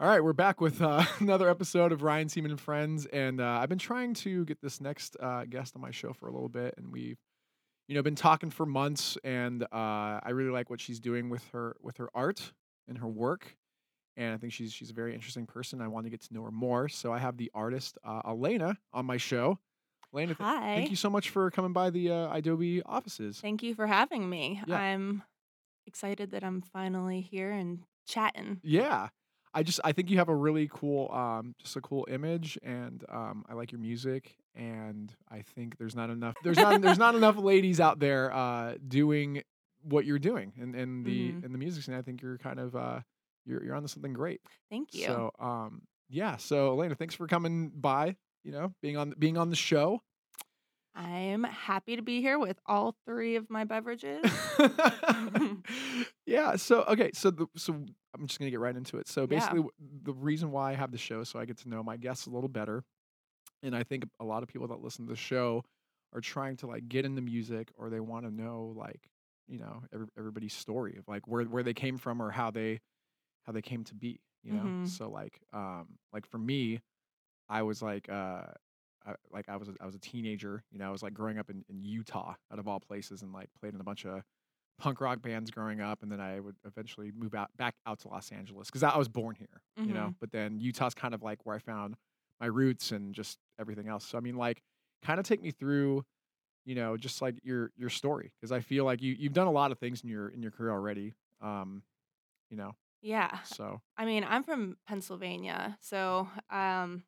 [0.00, 3.58] All right, we're back with uh, another episode of Ryan Seaman and Friends, and uh,
[3.60, 6.48] I've been trying to get this next uh, guest on my show for a little
[6.48, 7.18] bit, and we've,
[7.86, 11.46] you know, been talking for months, and uh, I really like what she's doing with
[11.52, 12.50] her with her art
[12.88, 13.58] and her work,
[14.16, 15.82] and I think she's she's a very interesting person.
[15.82, 18.76] I want to get to know her more, so I have the artist uh, Alaena
[18.94, 19.58] on my show.
[20.14, 20.76] Alaena, th- Hi.
[20.76, 23.38] thank you so much for coming by the uh, idobi offices.
[23.38, 24.62] Thank you for having me.
[24.66, 24.78] Yeah.
[24.78, 25.24] I'm
[25.86, 28.60] excited that I'm finally here and chatting.
[28.62, 29.08] Yeah.
[29.52, 33.04] I just I think you have a really cool um just a cool image and
[33.08, 37.14] um I like your music and I think there's not enough there's not there's not
[37.14, 39.42] enough ladies out there uh doing
[39.82, 41.44] what you're doing in, in the Mhm.
[41.44, 41.94] in the music scene.
[41.94, 43.00] I think you're kind of uh
[43.46, 44.40] you're you're onto something great.
[44.70, 45.04] Thank you.
[45.06, 49.48] So um yeah, so Alaena, thanks for coming by, you know, being on being on
[49.50, 50.02] the show.
[50.94, 54.24] I'm happy to be here with all three of my beverages.
[56.26, 56.56] yeah.
[56.56, 57.10] So okay.
[57.14, 57.74] So the so
[58.14, 59.08] I'm just gonna get right into it.
[59.08, 59.70] So basically, w
[60.02, 62.30] the reason why I have the show so I get to know my guests a
[62.30, 62.84] little better,
[63.62, 65.64] and I think a lot of people that listen to the show
[66.12, 69.08] are trying to like get into music or they want to know like
[69.48, 72.80] you know every, everybody's story of like where where they came from or how they
[73.46, 74.20] how they came to be.
[74.42, 74.62] You know.
[74.64, 74.88] Mhm.
[74.88, 76.80] So like um like for me,
[77.48, 78.42] I was like uh.
[79.06, 81.38] I, like I was a, I was a teenager, you know, I was like growing
[81.38, 84.22] up in, in Utah out of all places and like played in a bunch of
[84.78, 88.08] punk rock bands growing up and then I would eventually move out back out to
[88.08, 90.08] Los Angeles because I was born here, you know.
[90.08, 90.14] Mhm.
[90.20, 91.96] But then Utah's kind of like where I found
[92.40, 94.06] my roots and just everything else.
[94.06, 94.62] So I mean like
[95.02, 96.04] kind of take me through,
[96.64, 99.52] you know, just like your your story because I feel like you you've done a
[99.52, 101.14] lot of things in your in your career already.
[101.42, 101.82] Um,
[102.50, 102.74] you know.
[103.02, 103.38] yeah.
[103.44, 107.04] So, I mean, I'm from Pennsylvania, so um,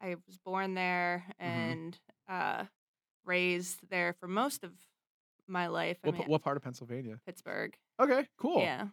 [0.00, 1.38] I was born there Mhm.
[1.40, 2.64] and uh,
[3.24, 4.72] raised there for most of
[5.46, 5.98] my life.
[6.04, 7.18] I what, mean, what part of Pennsylvania?
[7.26, 7.76] Pittsburgh.
[8.00, 8.60] Okay, cool.
[8.60, 8.88] Yeah.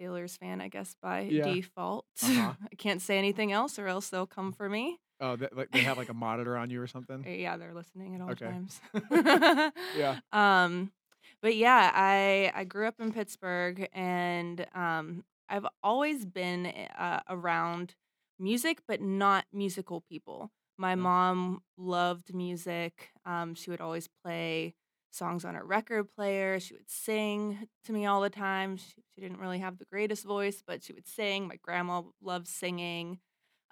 [0.00, 1.44] Steelers fan, I guess, by Yeah.
[1.44, 2.06] default.
[2.22, 2.54] Uh-huh.
[2.72, 4.98] I can't say anything else or else they'll come for me.
[5.20, 7.24] Oh, they, like they have like a monitor on you or something.
[7.24, 8.46] Uh, Yeah, they're listening at all Okay.
[8.46, 8.80] times.
[9.96, 10.16] Yeah.
[10.32, 10.92] Um,
[11.40, 17.94] but yeah, I I grew up in Pittsburgh, and um, I've always been uh, around
[18.38, 20.50] music, but not musical people.
[20.76, 23.10] My mom loved music.
[23.24, 24.74] Um, she would always play
[25.10, 26.58] songs on her record player.
[26.58, 28.76] She would sing to me all the time.
[28.76, 31.46] She, she didn't really have the greatest voice, but she would sing.
[31.46, 33.18] My grandma loved singing.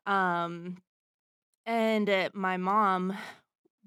[0.07, 0.77] Um,
[1.67, 3.17] and uh, my mom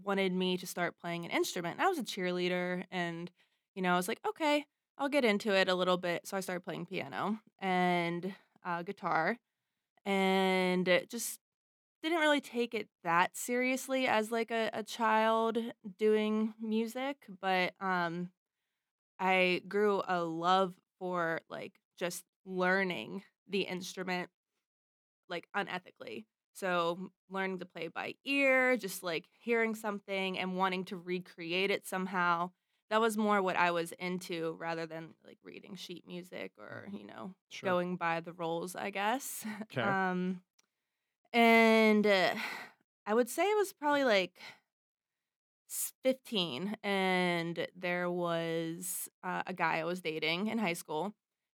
[0.04, 1.80] wanted me to start playing an instrument.
[1.80, 3.32] I was a cheerleader, and
[3.76, 4.66] you know, I was like, okay,
[4.98, 6.28] I'll get into it a little bit.
[6.28, 8.34] So I started playing piano and
[8.66, 9.38] uh, guitar,
[10.06, 11.40] and it just
[12.04, 15.58] didn't really take it that seriously as like a, a child
[16.00, 18.30] doing music, but um,
[19.20, 24.30] I grew a love for like just learning the instrument
[25.30, 26.26] like unethically.
[26.54, 31.86] So learning to play by ear, just like hearing something and wanting to recreate it
[31.88, 32.52] somehow.
[32.90, 37.06] That was more what I was into rather than like reading sheet music or, you
[37.06, 37.70] know, Sure.
[37.70, 39.46] going by the rules, I guess.
[39.70, 39.82] 'Kay.
[39.82, 40.42] Um
[41.34, 42.36] and uh,
[43.06, 44.40] I would say it was probably like
[46.04, 51.14] 15 and there was uh, a guy I was dating in high school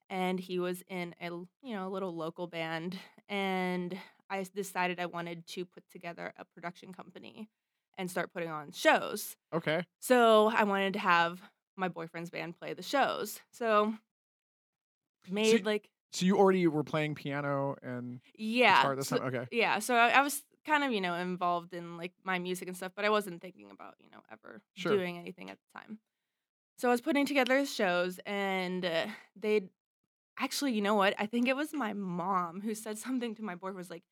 [0.09, 2.97] and he was in a you know a little local band
[3.29, 3.97] and
[4.29, 7.49] I decided I wanted to put together a production company
[7.99, 9.35] and start putting on shows.
[9.53, 9.83] Okay.
[9.99, 11.39] So I wanted to have
[11.77, 13.39] my boyfriend's band play the shows.
[13.51, 13.93] So
[15.29, 19.27] made like So you already were playing piano and yeah, this so- time?
[19.27, 19.47] Okay.
[19.51, 19.79] yeah.
[19.79, 22.93] So I, I was kind of you know involved in like my music and stuff,
[22.95, 24.95] but I wasn't thinking about you know ever Sure.
[24.95, 25.99] doing anything at the time.
[26.77, 29.67] So I was putting together shows, and uh, they'd
[30.39, 31.13] actually, you know what?
[31.19, 34.03] I think it was my mom who said something to my boyfriend was like,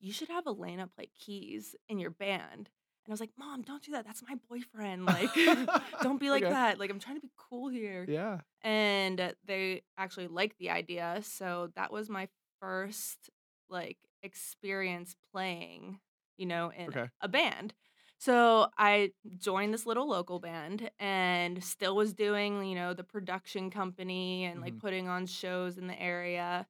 [0.00, 2.68] "You should have Alaena play keys in your band."
[3.06, 4.04] And I was like, "Mom, don't do that.
[4.04, 5.06] That's my boyfriend.
[5.06, 5.30] Like,
[6.02, 6.50] don't be like Okay.
[6.50, 6.78] that.
[6.78, 8.40] Like, I'm trying to be cool here." Yeah.
[8.62, 12.28] and uh, they actually liked the idea so that was my
[12.60, 13.30] first
[13.68, 15.98] like experience playing
[16.38, 17.08] you know in Okay.
[17.20, 17.74] a band
[18.18, 23.70] so i joined this little local band and still was doing you know the production
[23.70, 24.80] company and like Mhm.
[24.80, 26.66] putting on shows in the area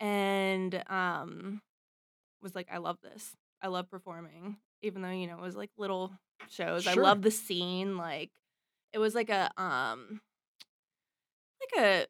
[0.00, 1.60] and um
[2.42, 5.70] was like i love this i love performing even though you know it was like
[5.78, 6.12] little
[6.48, 8.30] shows i love the scene like
[8.92, 10.20] it was like a um
[11.60, 12.06] like a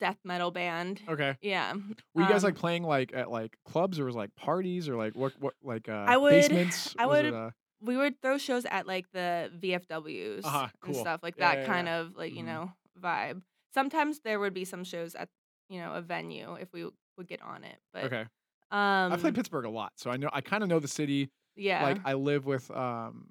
[0.00, 1.00] death metal band.
[1.08, 1.36] Okay.
[1.40, 1.72] Yeah.
[2.14, 4.96] Were you guys Um, like playing like at like clubs or was like parties or
[4.96, 6.94] like what what like uh I would- basements?
[6.98, 10.96] I Was it, would- uh, We would throw shows at like the VFWs Uh-huh, and
[10.96, 11.98] stuff like Yeah, that yeah, kind yeah.
[12.00, 12.46] of like you Mhm.
[12.46, 13.42] know vibe.
[13.74, 15.28] Sometimes there would be some shows at
[15.68, 17.76] you know, a venue if we would get on it.
[17.92, 18.22] But Okay.
[18.70, 21.30] um I played Pittsburgh a lot, so I know I kind of know the city.
[21.58, 21.82] Yeah.
[21.82, 23.28] Like I live with um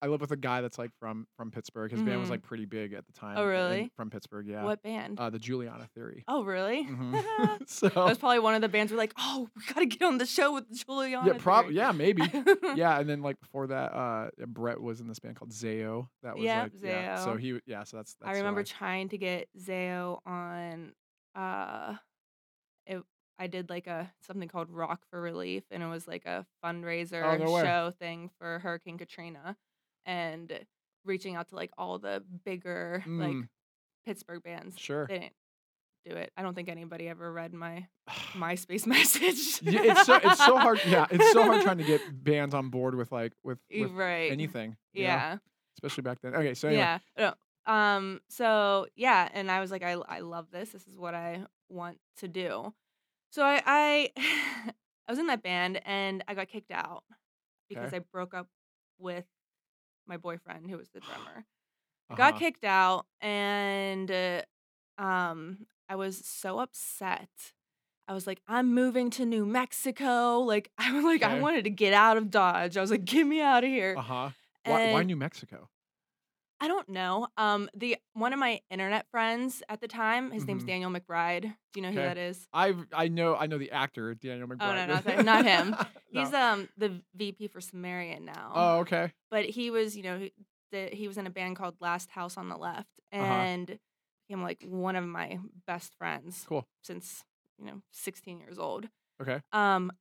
[0.00, 1.90] I live with a guy that's like from from Pittsburgh.
[1.90, 2.32] His band was Mhm.
[2.32, 3.36] like pretty big at the time.
[3.36, 3.90] Oh, really?
[3.96, 4.62] From Pittsburgh, yeah.
[4.62, 5.18] what band?
[5.18, 6.22] Uh, the Juliana Theory.
[6.28, 6.84] oh really?
[6.88, 7.12] Mhm.
[7.58, 10.18] that so was probably one of the bands we're like, oh, we gotta get on
[10.18, 11.26] the show with Juliana.
[11.26, 12.22] yeah, prob Theory." yeah, maybe.
[12.76, 16.06] yeah, and then like before that, uh, Brett was in this band called Zao.
[16.22, 17.24] That was Yep, like yeah.
[17.24, 17.40] So Zao.
[17.40, 20.92] he yeah, so that's, that's I who remember trying to get Zao on
[21.34, 21.94] uh
[23.38, 27.22] I did like a something called Rock for Relief and it was like a fundraiser
[27.24, 29.56] Oh, no show thing for Hurricane Katrina
[30.06, 30.52] and
[31.04, 33.48] reaching out to like all the bigger like Mm.
[34.04, 34.78] Pittsburgh bands.
[34.78, 35.06] Sure.
[35.06, 35.32] They didn't
[36.06, 36.32] do it.
[36.36, 37.86] I don't think anybody ever read my
[38.32, 39.60] MySpace message.
[39.62, 40.80] yeah, it's so it's so hard.
[40.86, 44.32] Yeah, it's so hard trying to get bands on board with like with, with right.
[44.32, 44.76] anything.
[44.94, 45.36] you know, Yeah.
[45.76, 46.34] especially back then.
[46.34, 46.98] Okay, so anyway, Yeah.
[47.18, 47.34] No.
[47.72, 48.20] Um.
[48.30, 50.70] So yeah, and I was like, I I love this.
[50.70, 52.72] This is what I want to do.
[53.30, 54.10] So I I
[55.08, 57.04] I was in that band and I got kicked out
[57.68, 57.96] because Okay.
[57.96, 58.48] I broke up
[58.98, 59.24] with
[60.06, 61.44] my boyfriend who was the drummer.
[62.10, 62.38] I got uh-huh.
[62.38, 64.42] kicked out and uh,
[64.98, 67.28] um I was so upset.
[68.06, 70.40] I was like, I'm moving to New Mexico.
[70.40, 72.76] Like I was like, I wanted to get out of Dodge.
[72.76, 73.94] I was like, get me out of here.
[73.96, 74.30] Uh huh.
[74.64, 75.68] Why, why New Mexico?
[76.60, 77.28] I don't know.
[77.36, 80.66] Um, the one of my internet friends at the time, his name's Mhm.
[80.66, 81.42] Daniel McBride.
[81.42, 82.48] Do you know who that is?
[82.52, 84.62] I I know I know the actor Daniel McBride.
[84.62, 85.76] Oh no, not that, not him.
[86.10, 86.20] No.
[86.24, 88.52] He's um the VP for Sumerian now.
[88.54, 89.12] Oh okay.
[89.30, 90.32] but he was, you know, he,
[90.72, 93.22] the, he was in a band called Last House on the Left, Uh-huh.
[93.22, 93.78] and
[94.26, 96.66] became like one of my best friends Cool.
[96.82, 97.24] since
[97.58, 98.88] you know 16 years old.
[99.20, 99.40] Okay.
[99.52, 99.92] Um,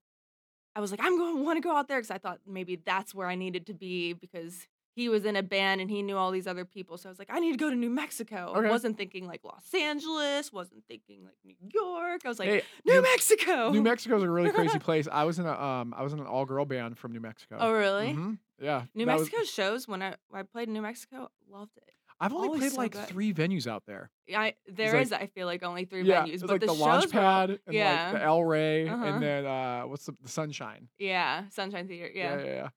[0.77, 2.77] I was like, I'm going to want to go out there because I thought maybe
[2.77, 4.65] that's where I needed to be because
[4.97, 6.97] he was in a band and he knew all these other people.
[6.97, 8.51] So I was like, I need to go to New Mexico.
[8.57, 8.67] Okay.
[8.67, 10.51] Wasn't thinking like Los Angeles.
[10.51, 12.21] Wasn't thinking like New York.
[12.25, 13.69] I was like, hey, New Mexico.
[13.69, 15.07] New Mexico is a really crazy place.
[15.11, 17.57] I was in a um I was in an all girl band from New Mexico.
[17.59, 18.07] Oh really?
[18.15, 18.39] Mhm.
[18.59, 18.85] Yeah.
[18.95, 21.83] New that was- Mexico shows when I I played in New Mexico, loved it.
[22.19, 23.05] I've only always played so like good.
[23.05, 24.09] three venues out there.
[24.35, 26.73] I there like- is I feel like only three yeah, venues, but like the, the,
[26.73, 28.05] launch were and yeah.
[28.05, 29.05] like the El Rey Uh-huh.
[29.05, 30.88] and then uh what's the, the Sunshine.
[30.97, 32.09] yeah, Sunshine Theater.
[32.15, 32.43] yeah, yeah.
[32.43, 32.51] yeah.
[32.53, 32.69] Yeah,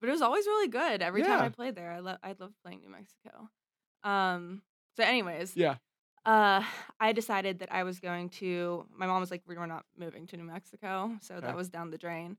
[0.00, 1.02] but it was always really good.
[1.02, 3.48] Every time I played there, I love I loved playing New Mexico.
[4.04, 4.62] Um.
[4.96, 5.78] So, anyways, Yeah.
[6.26, 6.62] uh,
[7.00, 8.86] I decided that I was going to.
[8.94, 11.42] My mom was like, "We were not moving to New Mexico," so Okay.
[11.42, 12.38] that was down the drain.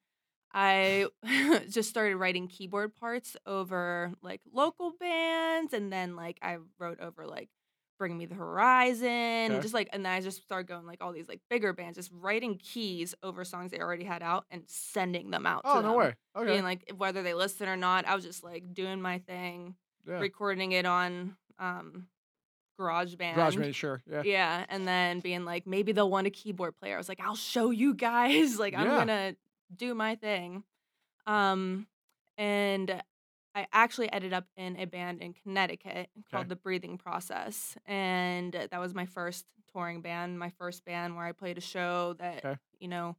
[0.53, 1.07] I
[1.69, 7.25] just started writing keyboard parts over like local bands, and then like I wrote over
[7.27, 7.49] like
[7.97, 9.61] Bring Me the Horizon, and Okay.
[9.61, 12.11] just like, and then I just started going like all these like bigger bands, just
[12.13, 15.61] writing keys over songs they already had out and sending them out.
[15.65, 16.13] Oh to no them way.
[16.35, 16.51] Okay.
[16.51, 18.05] being like whether they listen or not.
[18.05, 19.75] I was just like doing my thing,
[20.07, 20.19] yeah.
[20.19, 22.07] recording it on um
[22.79, 23.35] GarageBand.
[23.35, 24.03] Garage band, sure.
[24.09, 24.21] Yeah.
[24.23, 26.93] Yeah, and then being like, maybe they'll want a keyboard player.
[26.93, 28.59] I was like, I'll show you guys.
[28.59, 28.97] Like, I'm Yeah.
[28.97, 29.35] gonna
[29.75, 30.63] do my thing.
[31.25, 31.87] Um,
[32.37, 33.01] and
[33.57, 36.49] I actually ended up in a band in Connecticut called Okay.
[36.49, 41.31] The Breathing Process, and that was my first touring band, my first band where I
[41.31, 42.55] played a show that Okay.
[42.79, 43.15] you know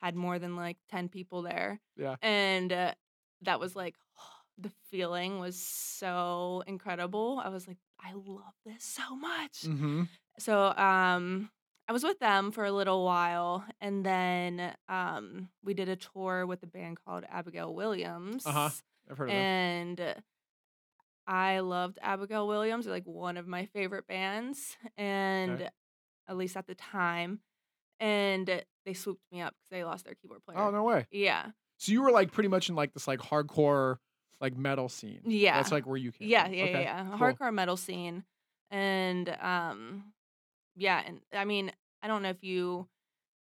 [0.00, 1.80] had more than like ten people there.
[1.96, 2.16] Yeah.
[2.22, 2.94] and uh,
[3.42, 3.94] that was like.
[4.58, 7.42] The feeling was so incredible.
[7.44, 10.04] I was like, I love this so much Mm-hmm.
[10.38, 11.50] so um
[11.86, 16.46] I was with them for a little while and then um we did a tour
[16.46, 18.46] with a band called Abigail Williams.
[18.46, 18.70] Uh-huh.
[19.10, 19.42] I've heard of them.
[19.42, 20.14] And
[21.26, 25.70] I loved Abigail Williams, They're, like one of my favorite bands and
[26.28, 27.40] at least at the time
[27.98, 30.58] and they swooped me up cuz they lost their keyboard player.
[30.58, 31.06] Oh no way.
[31.10, 31.50] Yeah.
[31.78, 33.98] So you were like pretty much in like this like hardcore
[34.40, 35.20] like metal scene.
[35.24, 35.56] Yeah.
[35.56, 36.54] That's like where you came Yeah, from.
[36.54, 36.72] yeah, okay.
[36.72, 37.08] yeah, yeah.
[37.10, 37.18] Cool.
[37.18, 38.24] Hardcore metal scene.
[38.70, 40.12] And um
[40.76, 41.72] yeah, and I mean,
[42.02, 42.86] I don't know if you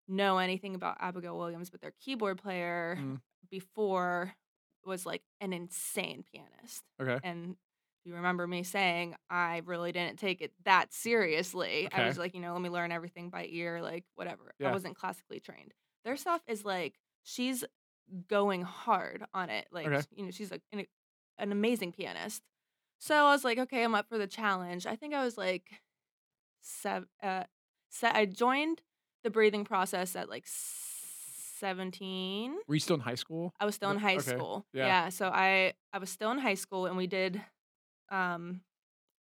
[0.08, 3.22] know anything about Abigail Williams, but their keyboard player Mm.
[3.50, 4.36] before
[4.86, 6.84] was like an insane pianist.
[7.02, 7.20] Okay.
[7.24, 7.56] And
[8.04, 11.88] you remember me saying I really didn't take it that seriously.
[11.92, 14.54] I was like, you know, let me learn everything by ear, like whatever.
[14.60, 14.70] Yeah.
[14.70, 15.74] I wasn't classically trained.
[16.04, 17.64] Their stuff is like she's
[18.28, 19.68] going hard on it.
[19.72, 20.02] Like Okay.
[20.16, 20.86] you know, she's like an,
[21.38, 22.42] an amazing pianist.
[23.00, 24.86] So I was like, okay, I'm up for the challenge.
[24.88, 25.70] I think I was like
[26.62, 27.08] seven.
[27.22, 27.44] Uh,
[27.90, 28.82] se- I joined
[29.24, 30.46] the breathing process at like
[31.62, 32.58] seventeen.
[32.68, 33.54] Were you still in high school?
[33.60, 34.66] I was still in high okay, school.
[34.74, 34.88] yeah.
[34.88, 35.10] Yeah.
[35.10, 37.42] So I I was still in high school and we did
[38.10, 38.62] um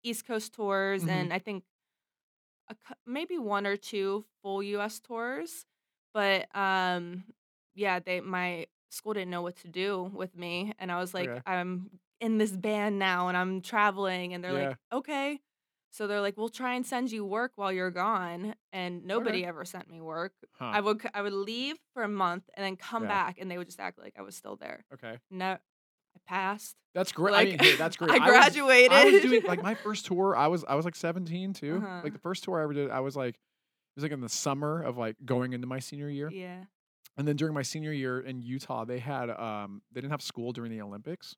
[0.03, 1.09] East Coast tours Mhm.
[1.09, 1.63] and I think
[2.69, 5.65] a, maybe one or two full US tours.
[6.13, 7.23] But um
[7.75, 11.29] yeah, they my school didn't know what to do with me and I was like
[11.29, 11.41] Okay.
[11.45, 14.69] I'm in this band now and I'm traveling and they're Yeah.
[14.69, 15.39] like, "Okay,
[15.91, 19.65] So they're like, "We'll try and send you work while you're gone," and nobody ever
[19.65, 20.33] sent me work.
[20.53, 20.65] Huh.
[20.65, 23.09] I would I would leave for a month and then come Yeah.
[23.09, 24.85] back, and they would just act like I was still there.
[24.93, 25.17] okay.
[25.31, 25.59] No, I
[26.27, 26.75] passed.
[26.93, 27.35] That's great.
[27.35, 28.11] I mean, hey, that's great.
[28.11, 28.91] I graduated.
[28.91, 30.35] I was doing like my first tour.
[30.35, 31.77] I was I was like 17 too.
[31.83, 32.01] Uh-huh.
[32.03, 33.39] Like the first tour I ever did, I was like, it
[33.95, 36.29] was like in the summer of like going into my senior year.
[36.31, 36.65] yeah.
[37.17, 40.51] And then during my senior year in Utah, they had um they didn't have school
[40.53, 41.35] during the Olympics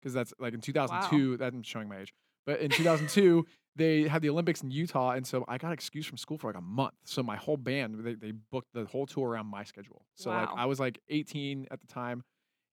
[0.00, 1.38] because that's like in 2002.
[1.38, 2.12] That I'm showing my age,
[2.46, 3.46] but in 2002
[3.76, 6.56] they had the Olympics in Utah, and so I got excused from school for like
[6.56, 6.94] a month.
[7.04, 10.06] So my whole band they they booked the whole tour around my schedule.
[10.14, 12.22] So like I was like 18 at the time.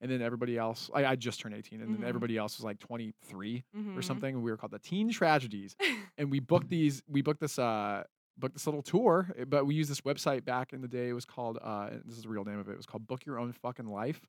[0.03, 1.99] And then everybody else, I, I just turned 18, and Mhm.
[1.99, 3.63] then everybody else was like 23
[3.95, 4.03] or Mhm.
[4.03, 4.33] something.
[4.35, 5.75] And we were called the Teen Tragedies
[6.17, 8.03] and we booked these we booked this uh
[8.37, 11.13] booked this little tour eh, but we used this website back in the day it
[11.13, 13.37] was called uh this is the real name of it it was called book your
[13.39, 14.21] own fucking life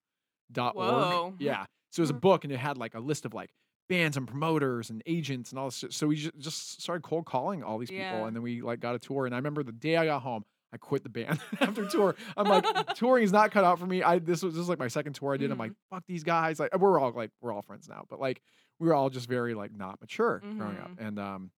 [0.50, 1.06] dot org
[1.38, 3.50] yeah so it was a book and it had like a list of like
[3.92, 5.92] bands and promoters and agents and all this shit.
[5.92, 8.26] so we ju- just started cold calling all these people Yeah.
[8.26, 10.44] and then we like got a tour and i remember the day i got home
[10.74, 12.14] I quit the band after tour.
[12.34, 14.02] I'm like, touring is not cut out for me.
[14.02, 15.50] I this was this was like my second tour I did.
[15.50, 16.58] I'm like, fuck these guys.
[16.58, 18.40] Like we're all like we're all friends now, but like
[18.78, 20.92] we were all just very like not mature growing up.
[20.92, 21.06] Mhm.
[21.06, 21.50] And um,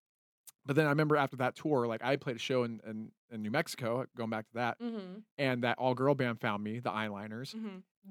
[0.66, 3.42] but then I remember after that tour, like I played a show in in, in
[3.42, 5.20] New Mexico, going back to that, mm-hmm.
[5.38, 7.54] and that all girl band found me, the Eyeliners.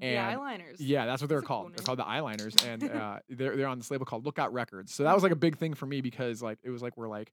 [0.00, 0.76] The eyeliners.
[0.78, 1.76] Yeah, that's what they're That's a cool called.
[1.76, 4.92] They're called the Eyeliners, and uh, they're they're on this label called Lookout Records.
[4.94, 7.08] So that was like a big thing for me because like it was like we're
[7.08, 7.32] like,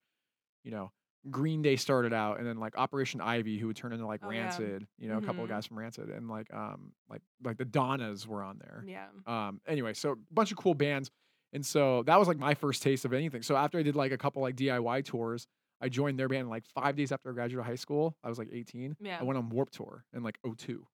[0.63, 0.91] you know,
[1.29, 4.29] Green Day started out, and then like Operation Ivy, who would turn into like Oh,
[4.29, 4.41] yeah.
[4.43, 5.53] Rancid, you know, a couple of Mhm.
[5.53, 8.83] guys from Rancid, and like um like like the Donnas were on there.
[8.87, 9.07] Yeah.
[9.25, 11.09] Um, anyway, so a bunch of cool bands.
[11.53, 13.41] And so that was like my first taste of anything.
[13.41, 15.47] So after I did like a couple like DIY tours,
[15.81, 18.15] I joined their band like five days after I graduated high school.
[18.23, 18.95] I was like 18.
[19.01, 19.17] Yeah.
[19.19, 20.85] I went on Warp Tour in like 02.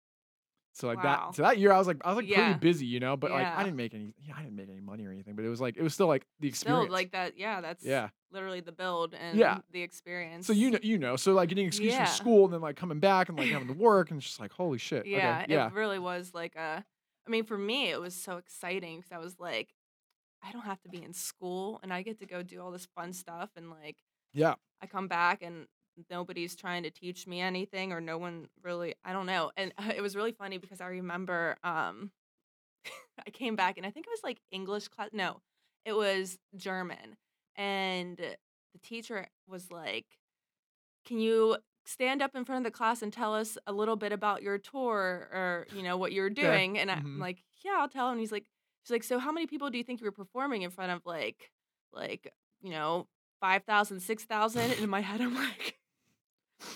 [0.78, 1.30] So like Wow.
[1.30, 2.54] that, so that year I was like, I was like Yeah.
[2.54, 4.80] pretty busy, you know, but like I didn't make any, yeah, I didn't make any
[4.80, 6.92] money or anything, but it was like, it was still like the Still experience.
[6.92, 7.38] like that.
[7.38, 7.62] Yeah.
[7.62, 8.10] That's yeah.
[8.32, 9.58] literally the build and Yeah.
[9.72, 10.46] the experience.
[10.46, 12.06] So you know, you know, so like getting an excuse Yeah.
[12.06, 14.40] from school and then like coming back and like having to work and it's just
[14.40, 15.00] like, holy shit.
[15.02, 15.68] okay, Yeah, yeah.
[15.68, 16.86] it really was like a.
[17.26, 19.74] I mean, for me, it was so exciting because I was like,
[20.44, 22.86] I don't have to be in school, and I get to go do all this
[22.96, 23.98] fun stuff, and like,
[24.34, 24.54] Yeah.
[24.82, 25.66] I come back and
[26.10, 28.96] nobody's trying to teach me anything, or no one really.
[29.04, 32.12] I don't know, and it was really funny because I remember, um,
[33.26, 35.10] I came back and I think it was like English class.
[35.14, 35.42] No,
[35.86, 37.18] it was German,
[37.56, 40.06] and the teacher was like,
[41.06, 44.12] "Can you stand up in front of the class and tell us a little bit
[44.12, 48.12] about your tour or you know what you're doing and i'm like yeah i'll tell
[48.12, 48.46] him he's like
[48.84, 51.02] she's like so how many people do you think you were performing in front of
[51.06, 51.50] like
[51.94, 53.08] like you know
[53.40, 55.77] 5000 6000 and in my head i'm like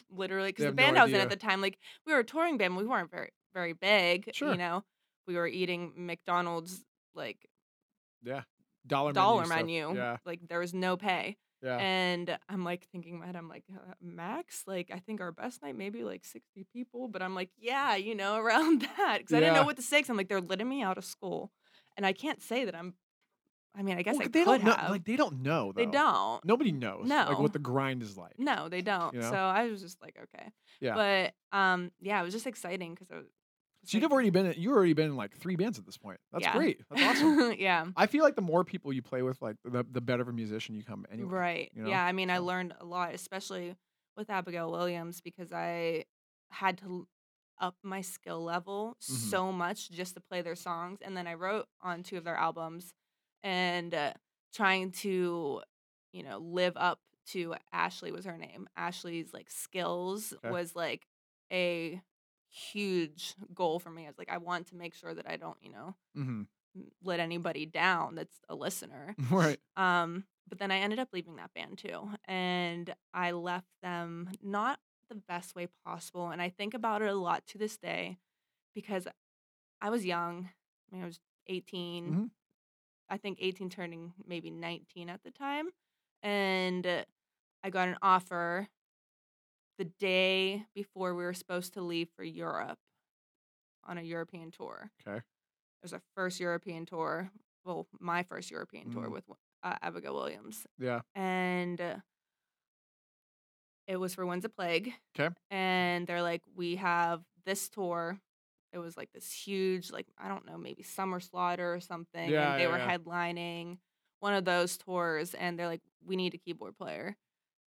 [0.10, 2.20] literally because the have no band i was in at the time like we were
[2.20, 4.52] a touring band we weren't very very big Sure.
[4.52, 4.84] you know
[5.28, 6.84] we were eating mcdonald's
[7.16, 7.38] like
[8.24, 8.42] yeah
[8.88, 9.88] Dollar, dollar menu.
[9.88, 10.18] menu Yeah.
[10.26, 11.78] like there was no pay Yeah.
[11.78, 15.32] and I'm like thinking in my head, I'm like, uh, max, like I think our
[15.32, 19.20] best night maybe like 60 people, but I'm like, yeah, you know, around that.
[19.28, 20.02] Cause I didn't know what to say.
[20.02, 21.52] Cause I'm like, they're letting me out of school.
[21.96, 22.96] And I can't say that I'm,
[23.76, 24.88] I mean, I guess Well, I they could don't know.
[24.90, 25.72] Like they don't know.
[25.74, 26.44] they don't.
[26.44, 27.08] Nobody knows.
[27.08, 27.26] No.
[27.30, 28.38] Like what the grind is like.
[28.38, 29.14] No, they don't.
[29.14, 29.32] You know?
[29.32, 30.50] So I was just like, okay.
[30.82, 30.96] Yeah.
[31.52, 33.28] But um, yeah, it was just exciting because I was.
[33.86, 34.46] So you've already been.
[34.48, 36.20] in- You already been in like three bands at this point.
[36.32, 36.52] That's Yeah.
[36.56, 36.82] great.
[36.90, 37.54] That's awesome.
[37.58, 37.86] yeah.
[37.96, 40.34] I feel like the more people you play with, like the the better of a
[40.34, 41.30] musician you come anyway.
[41.30, 41.72] Right.
[41.74, 41.90] you know?
[41.90, 42.04] Yeah.
[42.06, 43.76] I mean, I learned a lot, especially
[44.18, 46.06] with Abigail Williams, because I
[46.52, 47.08] had to
[47.60, 49.30] up my skill level Mhm.
[49.30, 51.00] so much just to play their songs.
[51.02, 52.94] And then I wrote on two of their albums
[53.44, 54.14] and uh,
[54.54, 55.62] trying to,
[56.14, 58.68] you know, live up to Ashley was her name.
[58.76, 60.50] Ashley's like skills Okay.
[60.52, 61.08] was like
[61.52, 62.02] a
[62.50, 64.06] huge goal for me.
[64.06, 66.42] I was like, I want to make sure that I don't, you know, Mm-hmm.
[67.04, 69.16] let anybody down that's a listener.
[69.32, 69.60] right.
[69.76, 72.10] Um, but then I ended up leaving that band too.
[72.26, 74.80] And I left them not
[75.10, 76.30] the best way possible.
[76.30, 78.18] And I think about it a lot to this day
[78.76, 79.08] because
[79.82, 80.50] I was young.
[80.92, 82.06] I mean, I was 18.
[82.14, 82.32] Mhm.
[83.12, 85.68] I think 18 turning maybe 19 at the time.
[86.24, 87.04] And uh,
[87.64, 88.68] I got an offer
[89.78, 92.80] the day before we were supposed to leave for Europe
[93.84, 94.90] on a European tour.
[95.06, 95.18] Okay.
[95.18, 97.32] It was our first European tour.
[97.66, 99.12] Well, my first European tour Mm.
[99.12, 99.26] with
[99.64, 101.02] uh, Abigail Williams, Yeah.
[101.14, 101.98] and uh,
[103.88, 104.94] it was for Winds of Plague.
[105.14, 105.30] 'Kay.
[105.52, 108.20] And they're like, we have this tour.
[108.74, 112.30] It was like this huge, like I don't know, maybe Summer Slaughter or something.
[112.30, 112.98] Yeah, and they yeah, were yeah.
[112.98, 113.78] headlining
[114.20, 117.16] one of those tours, and they're like, we need a keyboard player.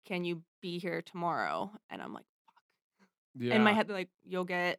[0.07, 1.71] Can you be here tomorrow?
[1.89, 3.09] And I'm like, fuck.
[3.39, 3.55] Yeah.
[3.55, 4.79] In my head, they're like, you'll get,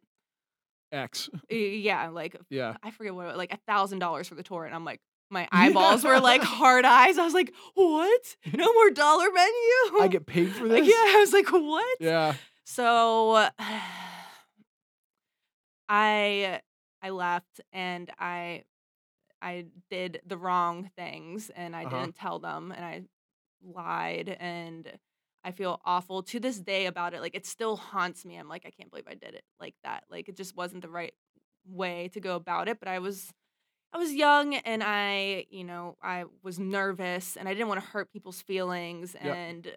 [0.92, 2.76] X." yeah, like Yeah.
[2.82, 6.04] I forget what, like a thousand dollars for the tour, and I'm like, my eyeballs
[6.04, 7.18] were like hard eyes.
[7.18, 8.36] I was like, "What?
[8.52, 10.88] No more dollar menu?" I get paid for Like, this.
[10.90, 12.34] yeah, I was like, "What?" Yeah.
[12.64, 13.48] So
[15.88, 16.60] I
[17.02, 18.64] I left and I
[19.42, 21.86] I did the wrong things and I Uh-huh.
[21.86, 23.02] didn't tell them and I
[23.64, 24.90] lied and
[25.44, 27.20] I feel awful to this day about it.
[27.20, 28.36] Like it still haunts me.
[28.36, 30.04] I'm like I can't believe I did it like that.
[30.10, 31.14] Like it just wasn't the right
[31.66, 33.32] way to go about it, but I was
[33.92, 37.86] I was young and I, you know, I was nervous and I didn't want to
[37.86, 39.38] hurt people's feelings Yep.
[39.38, 39.74] and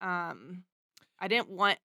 [0.00, 0.64] um
[1.18, 1.78] I didn't want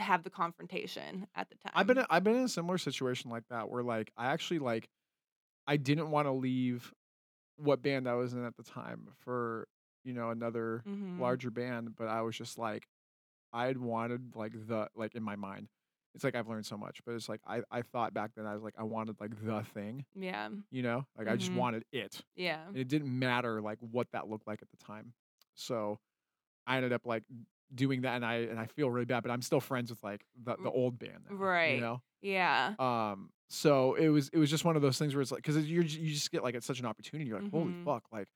[0.00, 1.72] to have the confrontation at the time.
[1.74, 4.58] I've been in- I've been in a similar situation like that where like I actually
[4.58, 4.88] like
[5.66, 6.92] I didn't want to leave
[7.56, 9.68] what band I was in at the time for
[10.04, 11.18] you know another Mhm.
[11.18, 12.88] larger band, but I was just like
[13.52, 15.68] I had wanted like the like in my mind.
[16.14, 18.54] It's like I've learned so much, but it's like I I thought back then I
[18.54, 20.48] was like I wanted like the thing, Yeah.
[20.70, 21.06] you know?
[21.16, 21.56] Like I just Mhm.
[21.56, 22.24] wanted it.
[22.34, 22.66] Yeah.
[22.66, 25.12] And it didn't matter like what that looked like at the time.
[25.54, 26.00] So
[26.66, 27.24] I ended up like
[27.74, 30.24] doing that and I and I feel really bad, but I'm still friends with like
[30.40, 31.74] the, the old band now, right.
[31.74, 32.02] You know?
[32.20, 32.76] Yeah.
[32.78, 35.56] Um, so it was it was just one of those things where it's like because
[35.68, 37.28] you you just get like it's such an opportunity.
[37.28, 37.84] You're like, holy Mhm.
[37.84, 38.28] fuck, like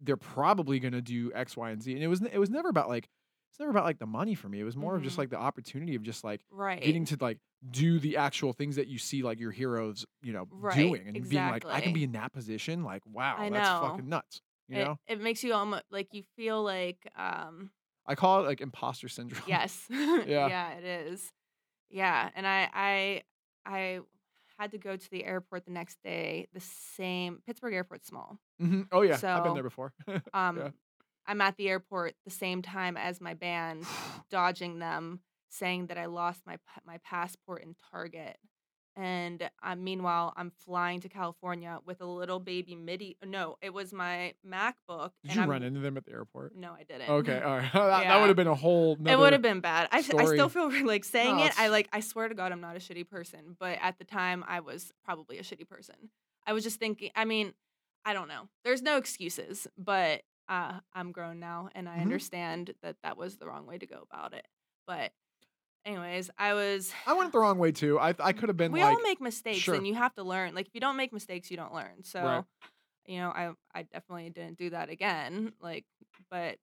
[0.00, 1.92] they're probably gonna do X, Y, and Z.
[1.94, 3.08] And it was it was never about like
[3.50, 4.60] it's never about like the money for me.
[4.60, 5.18] It was more of just Mhm.
[5.18, 6.96] like the opportunity of just like Right.
[6.96, 7.38] getting to like
[7.70, 11.28] do the actual things that you see like your heroes, you know, Right, doing and
[11.28, 12.82] being like, I can be in that position.
[12.84, 13.70] Like, wow, I that's know.
[13.70, 14.42] fucking nuts.
[14.68, 17.72] You it, know, it makes you almost like you feel like um
[18.06, 19.42] I call it like imposter syndrome.
[19.48, 19.86] yes.
[19.90, 20.48] Yeah.
[20.48, 21.32] yeah, it is.
[21.90, 23.22] Yeah, and I I
[23.66, 24.00] I
[24.58, 26.48] had to go to the airport the next day.
[26.52, 28.38] The same Pittsburgh airport's small.
[28.58, 29.92] hmm Oh yeah, so, I've been there before.
[30.32, 30.70] Um, Yeah.
[31.26, 33.86] I'm at the airport the same time as my band,
[34.30, 38.36] dodging them, saying that I lost my my passport in Target.
[38.96, 43.16] And uh, meanwhile, I'm flying to California with a little baby MIDI.
[43.24, 45.10] No, it was my MacBook.
[45.22, 46.54] Did and you I'm, run into them at the airport?
[46.56, 47.10] No, I didn't.
[47.10, 47.70] Okay, all right.
[47.72, 48.96] that, that would have been a whole.
[49.04, 49.88] It would have been bad.
[49.90, 51.52] I, I still feel like saying No, it.
[51.58, 51.88] I like.
[51.92, 53.56] I swear to God, I'm not a shitty person.
[53.58, 55.96] But at the time, I was probably a shitty person.
[56.46, 57.10] I was just thinking.
[57.16, 57.52] I mean,
[58.04, 58.48] I don't know.
[58.64, 59.66] There's no excuses.
[59.76, 62.02] But uh, I'm grown now, and I Mhm.
[62.02, 64.46] understand that that was the wrong way to go about it.
[64.86, 65.12] But,
[65.84, 66.92] anyways, I was.
[67.06, 67.98] I went the wrong way too.
[67.98, 69.74] I I could have been we like, all make mistakes, sure.
[69.74, 70.54] and you have to learn.
[70.54, 72.02] Like if you don't make mistakes, you don't learn.
[72.04, 72.44] So, Right.
[73.06, 75.52] you know, I I definitely didn't do that again.
[75.60, 75.84] Like,
[76.30, 76.58] but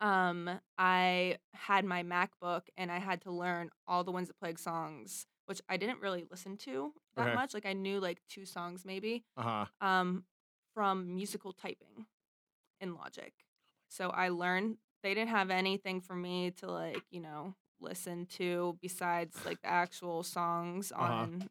[0.00, 4.58] um, I had my MacBook and I had to learn all the Winds of Plague
[4.58, 7.34] songs, which I didn't really listen to that Okay.
[7.34, 7.54] much.
[7.54, 9.24] Like I knew like two songs maybe.
[9.36, 9.64] uh huh.
[9.80, 10.24] Um,
[10.74, 12.06] from musical typing
[12.80, 13.32] in Logic.
[13.88, 18.76] So I learned they didn't have anything for me to like, you know, listen to
[18.82, 21.02] besides like the actual songs Uh-huh.
[21.12, 21.48] on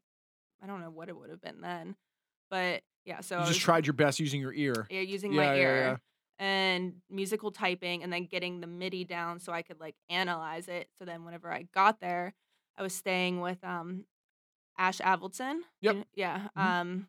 [0.61, 1.95] I don't know what it would have been then.
[2.49, 4.87] But yeah, so You just was- tried your best using your ear.
[4.89, 5.97] yeah, using Yeah, my yeah, ear yeah.
[6.45, 10.89] and musical typing and then getting the MIDI down so I could like analyze it.
[10.99, 12.33] So then whenever I got there,
[12.77, 14.05] I was staying with um
[14.77, 15.61] Ash Avildsen.
[15.81, 16.07] Yep.
[16.15, 16.47] Yeah.
[16.57, 16.61] Mhm.
[16.61, 17.07] Um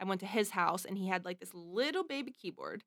[0.00, 2.84] I went to his house and he had like this little baby keyboard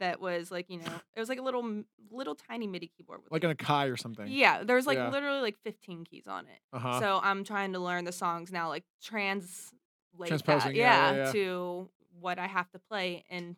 [0.00, 3.32] that was like, you know, it was like a little little tiny MIDI keyboard with
[3.32, 4.26] Like an Akai or something.
[4.28, 5.10] Yeah, there's like Yeah.
[5.10, 6.60] literally like 15 keys on it.
[6.72, 7.00] Uh huh.
[7.00, 9.78] So I'm trying to learn the songs now, like translate
[10.26, 11.32] Transposing, that, yeah, yeah, yeah.
[11.32, 13.56] to what I have to play in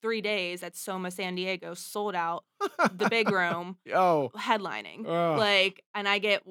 [0.00, 2.44] three days at Soma San Diego, sold out,
[2.92, 4.30] the big room, oh.
[4.36, 5.04] headlining.
[5.06, 5.38] Ugh.
[5.38, 6.42] Like, and I get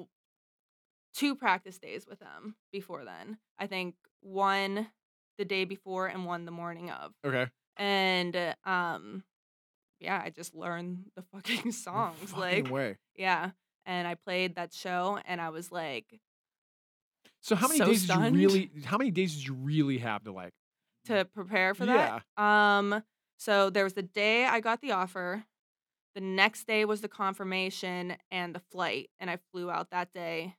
[1.14, 3.38] two practice days with them before then.
[3.58, 4.88] I think one
[5.38, 7.12] the day before and one the morning of.
[7.24, 7.46] Okay.
[7.78, 9.22] And uh, um,
[10.00, 12.16] yeah, I just learned the fucking songs.
[12.30, 12.96] fucking like, way.
[13.16, 13.50] yeah.
[13.86, 16.20] And I played that show, and I was like,
[17.40, 18.34] So how many so days stunned.
[18.34, 18.70] did you really?
[18.84, 20.52] How many days did you really have to like?
[21.06, 22.20] to prepare for Yeah.
[22.36, 22.42] that.
[22.42, 23.02] Um,
[23.38, 25.44] so there was the day I got the offer.
[26.14, 30.56] The next day was the confirmation and the flight, and I flew out that day.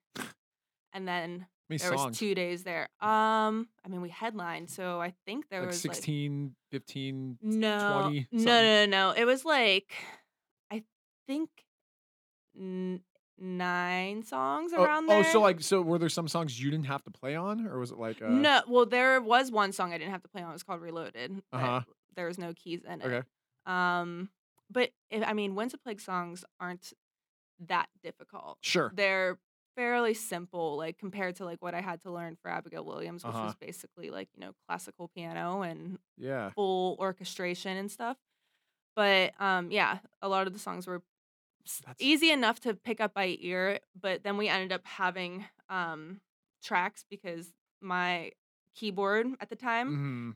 [0.93, 2.05] And then there songs?
[2.11, 2.83] was two days there.
[2.99, 8.27] Um, I mean, we headlined, so I think there like was 16, 15, no, 20,
[8.31, 8.45] no, something.
[8.45, 9.11] no, no, no.
[9.11, 9.93] It was like
[10.71, 10.83] I
[11.27, 11.49] think
[12.59, 13.01] n-
[13.37, 15.19] nine songs Oh, around there.
[15.19, 17.79] oh, so like, so were there some songs you didn't have to play on, or
[17.79, 18.21] was it like?
[18.21, 20.49] Uh, no, well, there was one song I didn't have to play on.
[20.49, 21.41] It was called Reloaded.
[21.53, 21.81] Uh-huh.
[22.15, 23.05] There was no keys in it.
[23.05, 23.21] Okay.
[23.65, 24.29] Um,
[24.69, 26.91] but if, I mean, Winds of Plague songs aren't
[27.67, 28.57] that difficult.
[28.61, 28.91] Sure.
[28.95, 29.37] They're
[29.79, 33.33] fairly simple, like compared to like what I had to learn for Abigail Williams, which
[33.33, 33.45] Uh-huh.
[33.45, 36.51] was basically like you know classical piano and Yeah.
[36.51, 38.17] full orchestration and stuff.
[38.95, 41.01] But um, yeah, a lot of the songs were
[41.85, 43.79] That's- easy enough to pick up by ear.
[43.99, 46.19] But then we ended up having um
[46.61, 48.31] tracks because my
[48.75, 50.31] keyboard at the time hmm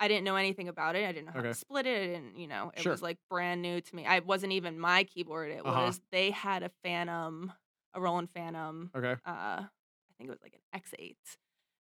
[0.00, 1.04] I didn't know anything about it.
[1.08, 1.50] I didn't know how Okay.
[1.50, 2.02] to split it.
[2.02, 2.92] I didn't, you know, it Sure.
[2.92, 4.04] was like brand new to me.
[4.04, 5.52] I wasn't even my keyboard.
[5.52, 5.86] It Uh-huh.
[5.86, 7.52] was they had a Fantom,
[7.94, 8.90] a Roland Fantom.
[8.94, 9.12] Okay.
[9.26, 9.68] Uh, I
[10.18, 11.16] think it was like an X8,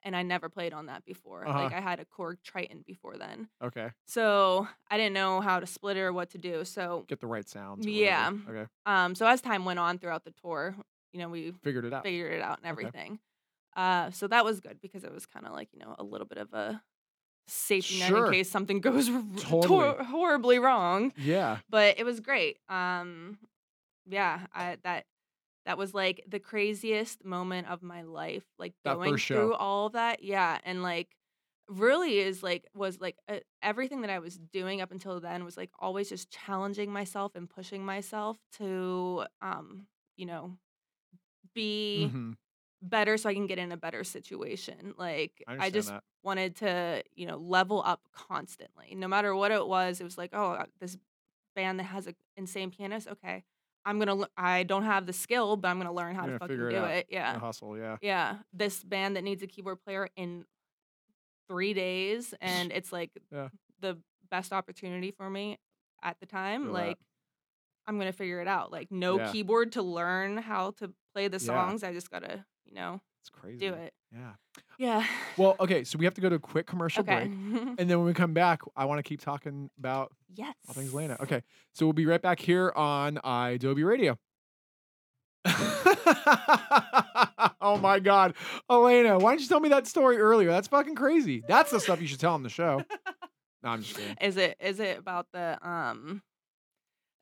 [0.05, 1.47] and I never played on that before.
[1.47, 1.63] Uh-huh.
[1.65, 3.91] Like I had a Korg Triton before then, Okay.
[4.07, 6.65] so I didn't know how to split it or what to do.
[6.65, 7.87] So, Get the right sounds.
[7.87, 8.31] Yeah.
[8.31, 8.59] whatever.
[8.59, 8.69] Okay.
[8.87, 10.75] um, so as time went on throughout the tour,
[11.13, 12.03] you know, we Figured it out.
[12.05, 12.87] figured it out and Okay.
[12.87, 13.19] everything.
[13.77, 16.27] Uh, so that was good because it was kind of like you know a little
[16.27, 16.83] bit of a
[17.49, 19.67] safety net in case something goes r- Totally.
[19.67, 21.13] tor- horribly wrong.
[21.17, 21.59] Yeah.
[21.71, 22.59] But it was great.
[22.69, 23.39] Um,
[24.07, 25.05] yeah, I, that
[25.67, 28.45] that was like the craziest moment of my life.
[28.59, 29.51] Like That going first show.
[29.51, 31.17] through all of that, yeah, and like
[31.69, 35.57] really is like was like uh, everything that I was doing up until then was
[35.57, 40.59] like always just challenging myself and pushing myself to um you know
[41.55, 42.37] be Mhm.
[42.83, 44.95] better so I can get in a better situation.
[44.99, 46.05] Like I I, just that.
[46.25, 48.95] wanted to, you know, level up constantly.
[48.95, 50.99] No matter what it was, it was like, oh, uh, this
[51.57, 53.09] band that has an insane pianist.
[53.09, 53.45] Okay,
[53.85, 54.27] I'm gonna.
[54.37, 56.75] I don't have the skill, but I'm gonna learn how You're to fucking figure it
[56.75, 57.07] do it.
[57.11, 57.77] Yeah, hustle.
[57.77, 57.97] Yeah.
[58.01, 58.37] yeah.
[58.53, 60.45] This band that needs a keyboard player in
[61.49, 63.49] three days, and it's like Yeah.
[63.81, 63.99] the
[64.31, 65.59] best opportunity for me
[66.03, 66.65] at the time.
[66.65, 66.87] Feel that.
[66.89, 66.99] like.
[67.85, 68.71] I'm gonna figure it out.
[68.71, 69.33] Like no Yeah.
[69.33, 71.47] keyboard to learn how to play the Yeah.
[71.47, 71.83] songs.
[71.83, 73.59] I just gotta, you know, It's crazy.
[73.59, 73.93] do it.
[74.13, 74.33] Yeah.
[74.79, 75.07] Yeah.
[75.37, 75.85] Well, okay.
[75.85, 77.27] So we have to go to a quick commercial Okay.
[77.27, 77.31] break.
[77.79, 80.55] And then when we come back, I want to keep talking about yes.
[80.69, 81.17] all things Lena.
[81.21, 81.43] Okay.
[81.73, 84.19] So we'll be right back here on idobi Radio.
[87.61, 88.35] oh my God.
[88.71, 90.51] Alaena, why didn't you tell me that story earlier?
[90.51, 91.43] That's fucking crazy.
[91.49, 92.85] That's the stuff you should tell on the show.
[93.65, 94.17] No, I'm just kidding.
[94.21, 96.21] Is it is it about the um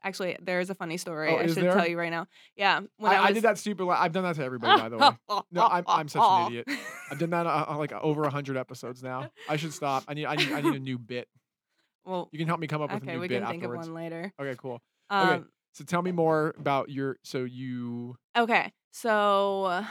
[0.03, 1.73] actually there's a funny story Oh, I should there?
[1.73, 2.27] tell you right now.
[2.57, 2.81] Yeah.
[2.99, 3.85] When I, I, I did that stupid.
[3.85, 5.11] La- I've done that to everybody, by the way.
[5.51, 6.69] No, I'm- I'm such an idiot.
[7.11, 9.31] I've done that uh, uh, like over hundred episodes now.
[9.49, 10.05] I should stop.
[10.09, 10.27] I need.
[10.27, 10.53] I need.
[10.53, 11.29] I need a new bit.
[12.05, 13.63] well, You can help me come up with a okay, new we bit can think
[13.65, 14.33] of one later.
[14.41, 14.81] Okay, cool.
[15.11, 17.17] Um, So tell me more about your.
[17.25, 18.17] So you.
[18.37, 18.73] okay.
[18.93, 19.85] So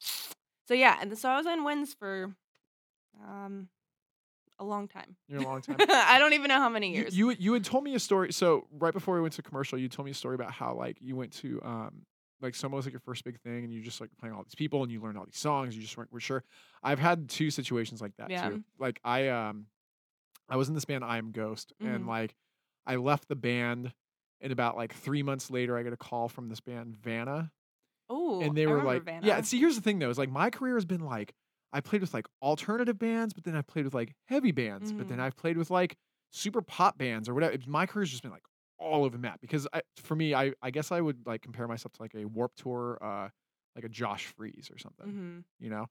[0.68, 2.34] so yeah, and so I was in Winds for
[3.26, 3.68] um
[4.62, 5.16] a long time.
[5.28, 5.76] You're a long time.
[5.80, 7.16] I don't even know how many years.
[7.16, 8.32] you you had told me a story.
[8.32, 10.98] So right before we went to commercial, you told me a story about how like
[11.00, 12.06] you went to um
[12.40, 14.54] like Soma was like your first big thing, and you just like playing all these
[14.54, 15.76] people, and you learned all these songs.
[15.76, 16.42] You just weren't were sure.
[16.82, 18.48] I've had two situations like that Yeah.
[18.48, 18.64] too.
[18.78, 19.66] Like I um
[20.48, 22.08] I was in this band I Am Ghost, and Mhm.
[22.08, 22.34] like
[22.86, 23.92] I left the band,
[24.40, 27.52] and about like three months later, I get a call from this band Vanna,
[28.10, 29.26] oh, and they I were like, Vanna.
[29.26, 29.40] yeah.
[29.42, 31.32] See, here's the thing though, is like my career has been like
[31.72, 35.08] I played with like alternative bands, but then I've played with like heavy bands, but
[35.08, 35.20] then Mhm.
[35.20, 35.96] I've played with like
[36.32, 37.56] super pop bands or whatever.
[37.66, 38.44] My career's just been like
[38.78, 41.68] all over the map because I, for me, I, I guess I would like compare
[41.68, 43.28] myself to like a Warp Tour, uh,
[43.76, 45.44] like a Josh Freese or something, Mhm.
[45.60, 45.86] you know.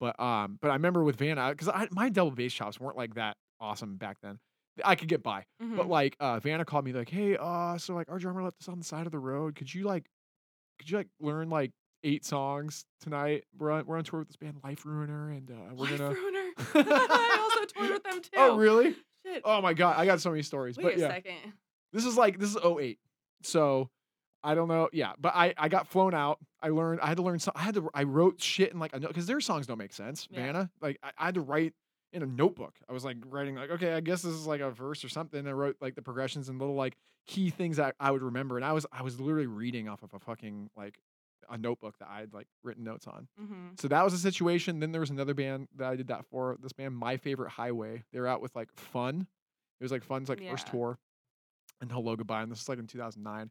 [0.00, 3.14] But um, but I remember with Vanna because I my double bass chops weren't like
[3.14, 4.38] that awesome back then.
[4.84, 5.44] I could get by,
[5.76, 5.88] but Mhm.
[5.88, 8.78] like uh, Vanna called me like, hey, uh, so like our drummer left us on
[8.78, 9.56] the side of the road.
[9.56, 10.08] Could you like,
[10.78, 11.72] could you like learn like
[12.04, 13.44] eight songs tonight?
[13.58, 16.14] We're on we're on tour with this band Life Ruiner, and uh, we're Life gonna.
[16.14, 16.50] Ruiner.
[16.74, 18.30] I also toured with them too.
[18.36, 18.94] Oh really?
[19.24, 19.42] Shit.
[19.44, 20.76] Oh my god, I got so many stories.
[20.76, 21.52] Wait but a yeah, second.
[21.92, 22.98] this is like this is 08.
[23.42, 23.90] So
[24.42, 24.88] I don't know.
[24.92, 26.38] Yeah, but I I got flown out.
[26.62, 28.94] I learned I had to learn some I had to I wrote shit in like
[28.94, 30.26] a note because their songs don't make sense.
[30.30, 30.46] Yeah.
[30.46, 30.70] Vanna.
[30.80, 31.74] Like I, I had to write
[32.12, 32.74] in a notebook.
[32.88, 35.46] I was like writing like, okay, I guess this is like a verse or something.
[35.46, 38.56] I wrote like the progressions and little like key things that I would remember.
[38.56, 40.98] And I was I was literally reading off of a fucking like
[41.50, 43.28] a notebook that I had like written notes on.
[43.40, 43.68] Mm-hmm.
[43.78, 44.80] So that was a situation.
[44.80, 46.56] Then there was another band that I did that for.
[46.62, 48.04] This band, My Favorite Highway.
[48.12, 49.26] They were out with like Fun.
[49.80, 50.98] It was like Fun's like first tour,
[51.80, 52.42] and Hellogoodbye.
[52.42, 53.50] And this is like in 2009.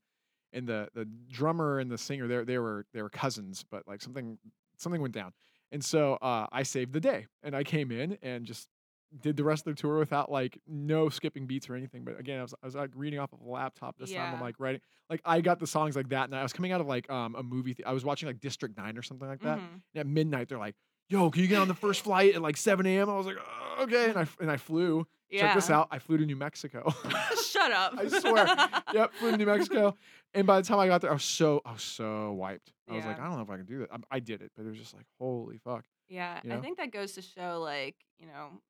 [0.52, 4.02] And the the drummer and the singer, they they were they were cousins, but like
[4.02, 4.38] something
[4.78, 5.34] something went down.
[5.72, 8.68] And so uh, I saved the day, and I came in and just
[9.22, 12.04] did the rest of the tour without like no skipping beats or anything.
[12.04, 14.36] But again, I was I was like reading off of a laptop this time.
[14.36, 16.82] I'm like writing like I got the songs like that, and I was coming out
[16.82, 17.74] of like um a movie.
[17.74, 19.58] Th- I was watching like District Nine or something like that.
[19.58, 19.76] Mm-hmm.
[19.96, 20.76] And at midnight, they're like,
[21.10, 23.38] "Yo, can you get on the first flight at like 7 a.m.?" I was like,
[23.38, 25.08] "Uh, "Okay," and I and I flew.
[25.30, 25.42] Yeah.
[25.42, 25.90] Check this out.
[25.92, 26.92] I flew to New Mexico.
[27.50, 27.94] Shut up.
[27.98, 28.48] I swear.
[28.94, 29.96] yep, flew to New Mexico.
[30.34, 32.72] And by the time I got there, I was so I was so wiped.
[32.90, 33.90] I was like, I don't know if I can do that.
[33.92, 35.86] I, I did it, but it was just like, holy fuck.
[36.08, 38.62] Yeah, you I think that goes to show, like, you know,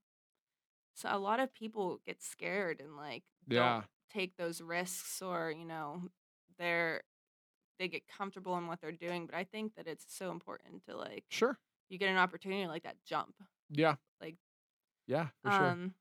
[0.99, 3.73] so a lot of people get scared and like Yeah.
[3.73, 6.03] don't take those risks, or you know,
[6.57, 7.01] they're
[7.79, 9.25] they get comfortable in what they're doing.
[9.25, 11.57] But I think that it's so important to like Sure.
[11.89, 13.35] you get an opportunity like that jump.
[13.69, 13.95] Yeah.
[14.21, 14.35] Like,
[15.07, 15.65] yeah, for sure.
[15.69, 15.93] um,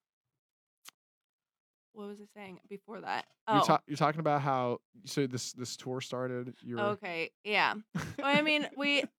[1.93, 3.27] what was I saying before that?
[3.49, 6.55] You're, Oh, ta- you're talking about how so this this tour started.
[6.63, 7.75] You're okay, yeah.
[7.95, 8.05] Well,
[8.37, 9.05] I mean, we.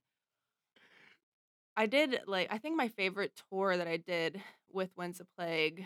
[1.78, 4.42] I did like I think my favorite tour that I did
[4.74, 5.86] with Winds of Plague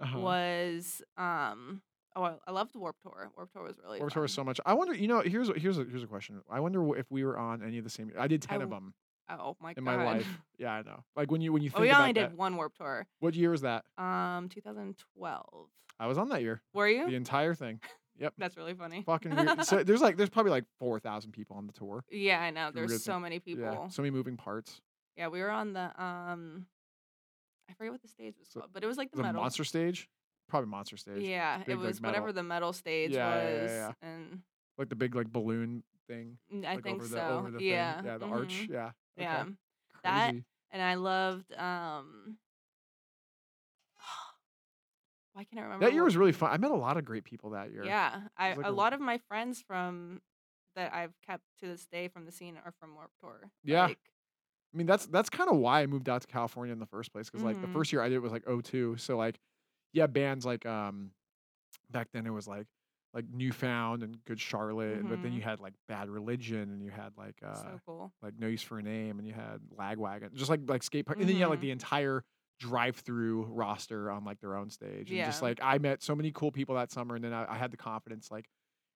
[0.00, 0.18] Uh-huh.
[0.18, 1.82] was um
[2.16, 3.30] oh I, I loved Warp Tour.
[3.36, 4.60] Warp Tour was really Warped Tour was so much.
[4.66, 4.94] I wonder.
[4.94, 6.42] You know, here's here's a here's a question.
[6.50, 8.12] I wonder if we were on any of the same.
[8.18, 8.94] I did I ten of them
[9.30, 9.78] Oh my in god.
[9.78, 10.28] In my life.
[10.58, 11.04] Yeah, I know.
[11.16, 12.30] Like when you when you Oh, think we about only that.
[12.30, 13.06] did one Warp Tour.
[13.20, 13.84] What year was that?
[13.98, 15.68] Um 2012.
[16.00, 16.60] I was on that year.
[16.74, 17.06] Were you?
[17.08, 17.80] The entire thing.
[18.18, 18.34] Yep.
[18.36, 19.02] That's really funny.
[19.06, 19.64] Fucking weird.
[19.64, 22.04] so there's like there's probably like four thousand people on the tour.
[22.10, 22.70] yeah, I know.
[22.72, 23.64] There's so many people.
[23.64, 23.88] Yeah.
[23.88, 24.82] So many moving parts.
[25.16, 26.66] Yeah, we were on the um
[27.72, 29.40] I forget what the stage was So- called, but it was like the, The metal.
[29.40, 30.08] monster stage.
[30.48, 31.22] Probably monster stage.
[31.22, 32.12] Yeah, big, it was metal.
[32.12, 34.42] whatever the metal stage Yeah, yeah, was, yeah, and
[34.76, 36.36] Like the big like balloon thing.
[36.52, 37.42] I like think over so.
[37.50, 38.04] the the yeah, thing.
[38.06, 38.66] Yeah, the arch.
[38.66, 38.90] mhm, Yeah.
[39.16, 39.50] Yeah, Okay.
[40.04, 40.44] that Crazy.
[40.72, 42.36] and I loved um.
[45.32, 45.86] Why can't I remember?
[45.86, 46.50] That year was really fun.
[46.50, 47.84] I met a lot of great people that year.
[47.84, 50.20] Yeah, I like a a- lot of my friends from
[50.76, 53.50] that I've kept to this day from the scene are from Warp Tour.
[53.64, 53.86] Yeah.
[53.86, 53.98] Like,
[54.72, 57.12] I mean, that's that's kind of why I moved out to California in the first
[57.12, 57.28] place.
[57.28, 57.72] Because like the Mhm.
[57.72, 58.96] first year I did was like 02.
[58.96, 59.38] So like,
[59.92, 61.10] yeah, bands like um,
[61.90, 62.66] back then it was like
[63.14, 65.36] like Newfound and Good Charlotte, and but then Mhm.
[65.36, 68.12] you had like Bad Religion, and you had like uh so cool.
[68.22, 71.18] like No Use for a Name, and you had Lagwagon, just like like skate park,
[71.20, 71.62] and then you had like Mhm.
[71.62, 72.24] the entire
[72.58, 76.50] Drive-Thru roster on like their own stage, and just like I met so many cool
[76.52, 78.48] people that summer, and then I, I had the confidence like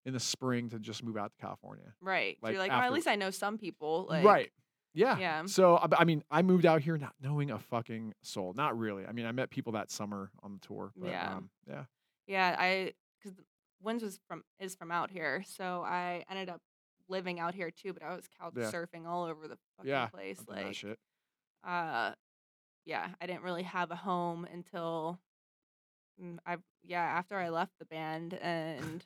[0.06, 1.92] in the spring to just move out to California.
[2.00, 2.36] Right.
[2.40, 4.06] so like, you're like, after- at least I know some people.
[4.08, 4.50] Like, right.
[4.96, 5.18] Yeah.
[5.18, 5.46] Yeah.
[5.46, 8.52] So I I mean, I moved out here not knowing a fucking soul.
[8.56, 9.06] Not really.
[9.06, 10.92] I mean, I met people that summer on the tour.
[10.96, 11.34] But, Yeah.
[11.36, 11.84] Um, yeah.
[12.26, 13.38] Yeah, I because
[13.82, 16.60] Winds was from is from out here, so I ended up
[17.08, 17.92] living out here too.
[17.92, 18.70] But I was couch Yeah.
[18.72, 20.42] surfing all over the fucking Yeah, place.
[20.48, 20.98] Like, shit.
[21.62, 22.12] uh,
[22.84, 25.20] yeah, I didn't really have a home until
[26.20, 29.04] mm, I yeah after I left the band and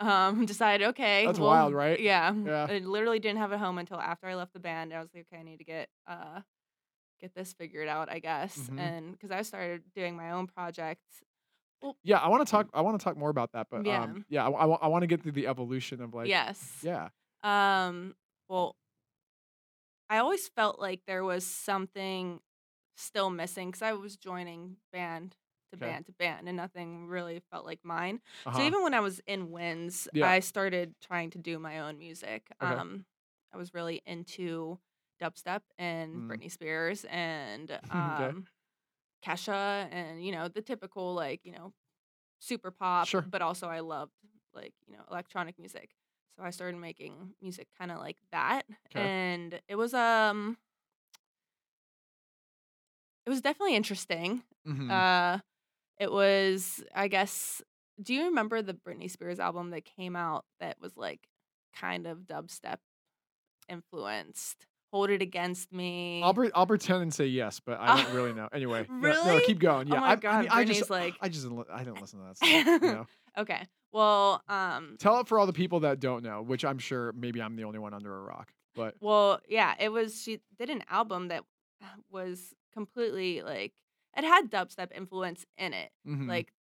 [0.00, 1.98] um decided okay That's well, wild, right?
[2.00, 2.66] Yeah, Yeah.
[2.68, 4.92] I literally didn't have a home until after I left the band.
[4.92, 6.40] I was like, okay, I need to get uh
[7.20, 8.78] get this figured out, I guess, Mhm.
[8.78, 11.22] and because I started doing my own projects.
[12.02, 12.68] Yeah, I want to talk.
[12.72, 14.04] I want to talk more about that, but Yeah.
[14.04, 16.80] um, yeah, I, want to get through the evolution of like, yes.
[16.82, 17.10] yeah,
[17.42, 18.14] Um,
[18.48, 18.76] well,
[20.08, 22.40] I always felt like there was something
[22.96, 25.36] still missing because I was joining band
[25.74, 25.86] to Okay.
[25.88, 28.20] band to band, and nothing really felt like mine.
[28.46, 28.52] uh-huh.
[28.52, 30.32] So even when I was in Winds, Yeah.
[30.32, 32.50] I started trying to do my own music.
[32.62, 32.80] Okay.
[32.80, 33.06] Um,
[33.52, 34.78] I was really into
[35.22, 36.28] dubstep and Mm.
[36.28, 38.46] Britney Spears and um,
[39.24, 41.72] Kesha and you know the typical like you know
[42.40, 43.10] super pop.
[43.10, 43.26] Sure.
[43.26, 44.12] But also I loved
[44.54, 45.90] like you know electronic music.
[46.38, 50.58] So I started making music kind of like that, and it was um.
[53.26, 54.42] It was definitely interesting.
[54.64, 54.90] Mhm.
[54.90, 55.38] Uh,
[55.98, 57.62] it was, I guess.
[58.02, 61.20] Do you remember the Britney Spears album that came out that was like
[61.78, 62.78] kind of dubstep
[63.68, 64.66] influenced?
[64.92, 66.22] Hold it against me.
[66.22, 68.48] I'll pre- I'll pretend and say yes, but I don't Oh, really know.
[68.52, 69.44] Anyway, no- no, really?
[69.44, 69.90] keep going.
[69.90, 72.20] Oh Yeah, my I, I, God, mean, I just like- I just I didn't listen
[72.20, 72.82] to that stuff.
[72.82, 73.06] you know?
[73.38, 73.66] okay.
[73.92, 77.40] Well, um, Tell it for all the people that don't know, which I'm sure maybe
[77.42, 78.52] I'm the only one under a rock.
[78.74, 80.20] But well, yeah, it was.
[80.20, 81.44] She did an album that
[82.10, 83.72] was completely like
[84.16, 85.90] it had dubstep influence in it.
[86.06, 86.28] mhm.
[86.28, 86.52] Like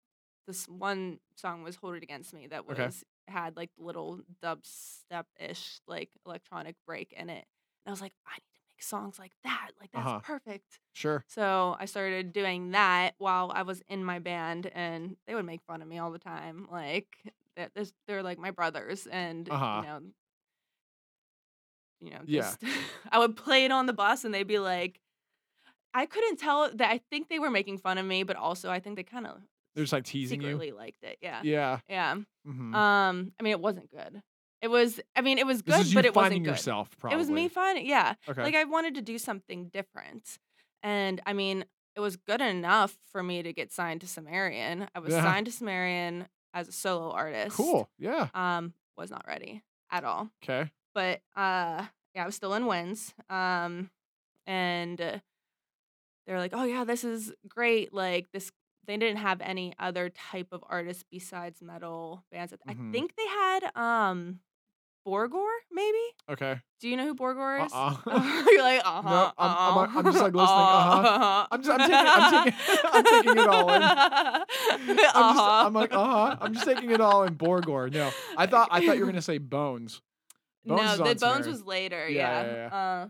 [0.48, 2.90] this one song was "Hold It Against Me" that was Okay.
[3.28, 7.46] had like little dubstep ish like electronic break in it,
[7.86, 9.72] and I was like, I need to make songs like that.
[9.80, 10.20] Like that's Uh-huh.
[10.22, 10.80] perfect.
[10.94, 15.46] sure, So I started doing that while I was in my band, and they would
[15.46, 16.68] make fun of me all the time.
[16.72, 17.08] Like
[17.56, 17.70] they're,
[18.08, 19.78] they're- like my brothers, and Uh-huh.
[19.78, 20.02] you know,
[22.02, 22.54] you know, Yeah.
[23.12, 25.00] I would play it on the bus, and they'd be like,
[25.94, 26.90] I couldn't tell that.
[26.90, 29.38] I think they were making fun of me, but also I think they kind of
[29.76, 31.18] they're just like teasing secretly liked it.
[31.22, 31.42] Yeah.
[31.44, 31.80] Yeah.
[31.90, 32.16] yeah.
[32.48, 32.74] mhm.
[32.76, 34.22] Um, I mean, it wasn't good.
[34.62, 35.00] It was.
[35.16, 36.52] I mean, it was good, but it wasn't good.
[36.52, 36.90] yourself.
[36.98, 37.16] Probably.
[37.16, 37.86] It was me finding.
[37.86, 38.42] Yeah, Okay.
[38.44, 40.38] like I wanted to do something different.
[40.82, 44.88] And I mean, it was good enough for me to get signed to Sumerian.
[44.96, 45.22] I was Yeah.
[45.24, 47.56] signed to Sumerian as a solo artist.
[47.58, 47.90] cool.
[48.00, 48.30] Yeah.
[48.34, 50.30] Um, was not ready at all.
[50.44, 50.72] Okay.
[50.94, 53.14] But uh yeah, I was still in Winds.
[53.30, 53.90] Um
[54.48, 55.18] and uh,
[56.28, 58.52] they're like, "Oh yeah, this is great." Like this
[58.86, 62.54] they didn't have any other type of artists besides metal bands.
[62.68, 62.92] I Mhm.
[62.92, 64.40] think they had um
[65.08, 65.98] Borgore, maybe?
[66.30, 66.62] Okay.
[66.80, 67.74] Do you know who Borgore is?
[67.74, 68.44] Uh-uh.
[68.52, 69.10] You're like, uh huh.
[69.10, 71.48] No, I'm- I'm- I'm just, like, listening, uh-huh.
[71.52, 73.82] I'm just- I'm taking- I'm taking- I'm taking it all in.
[73.84, 75.64] I'm just, uh-huh.
[75.68, 76.38] I'm like, uh huh.
[76.40, 77.92] I'm just taking it all in Borgore.
[77.92, 80.02] No, I thought I thought you were gonna say Bones.
[80.66, 82.08] Bones no, the Bones was later.
[82.08, 83.08] Yeah, Yeah, yeah,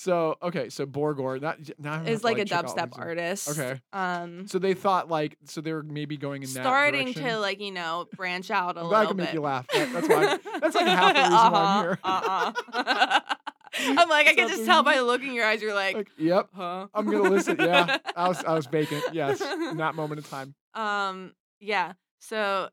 [0.00, 1.38] So okay, so Borgore.
[1.42, 1.92] Not now.
[1.92, 3.50] I'm is to, like a dubstep artist.
[3.50, 3.78] Okay.
[3.92, 7.70] Um, So they thought like so they were maybe going in starting to like you
[7.70, 9.22] know branch out a I'm little can bit.
[9.24, 9.66] make you laugh.
[9.68, 11.98] That- that's why- that's like half the reason why I'm here.
[12.02, 13.20] uh-uh.
[14.00, 15.60] I'm like, I can just tell by the look in your eyes.
[15.60, 16.86] You're like, Like, yep, huh?
[16.94, 17.56] I'm gonna listen.
[17.60, 19.04] Yeah, I was I was vacant.
[19.12, 20.54] Yes, in that moment in time.
[20.74, 21.92] Um, yeah.
[22.20, 22.68] So,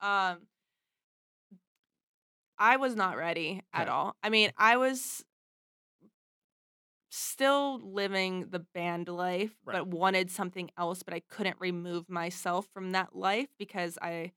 [0.00, 0.36] um,
[2.58, 3.90] I was not ready at Okay.
[3.90, 4.16] all.
[4.22, 5.24] I mean, I was
[7.10, 9.74] still living the band life, Right.
[9.78, 14.32] but wanted something else, but I couldn't remove myself from that life because I,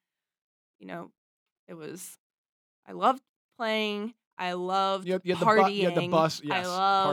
[0.80, 1.12] you know,
[1.68, 2.18] it was,
[2.88, 3.22] I loved
[3.58, 4.14] playing.
[4.38, 5.94] I loved You had, you had the partying.
[5.94, 6.42] bu- the bus.
[6.44, 6.68] Yes, I part-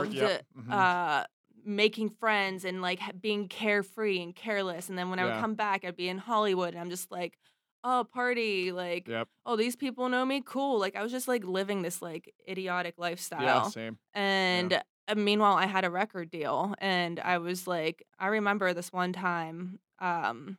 [0.07, 0.71] loved yep, mhm.
[0.71, 1.25] uh,
[1.65, 4.89] making friends and like being carefree and careless.
[4.89, 7.37] And then when I would come back, I'd be in Hollywood and I'm just like,
[7.83, 8.71] oh, party.
[8.71, 9.27] Like, Yep.
[9.45, 10.41] oh, these people know me.
[10.45, 10.79] Cool.
[10.79, 13.41] Like, I was just like living this like idiotic lifestyle.
[13.41, 13.63] Yeah.
[13.63, 13.97] Same.
[14.13, 14.73] And
[15.07, 19.13] uh, meanwhile, I had a record deal, and I was like, I remember this one
[19.13, 20.57] time, um,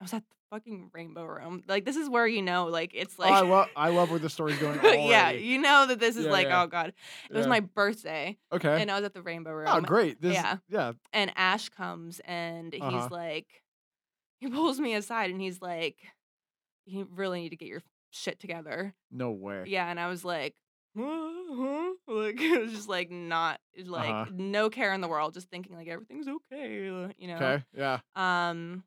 [0.00, 1.62] I was at the fucking Rainbow Room.
[1.66, 4.28] Like, this is where you know, like, it's oh, I love I love where the
[4.30, 4.78] story's going.
[4.84, 6.62] yeah, you know that this is Yeah, like, yeah.
[6.62, 6.92] oh god,
[7.30, 8.80] it was my birthday, Okay.
[8.82, 9.68] and I was at the Rainbow Room.
[9.70, 10.20] oh, great.
[10.20, 10.56] This, yeah.
[10.68, 10.92] Yeah.
[11.12, 12.90] And Ash comes, and Uh-huh.
[13.02, 13.46] he's like,
[14.40, 15.96] he pulls me aside, and he's like,
[16.86, 18.94] you really need to get your shit together.
[19.10, 19.64] No way.
[19.66, 20.54] Yeah, and I was like,
[20.96, 21.94] "Huh?
[22.08, 24.26] like it was just like not like Uh-huh.
[24.28, 26.84] no care in the world, just thinking like everything's okay,
[27.18, 27.36] you know.
[27.36, 27.64] Okay.
[27.74, 28.00] Yeah.
[28.16, 28.84] Um,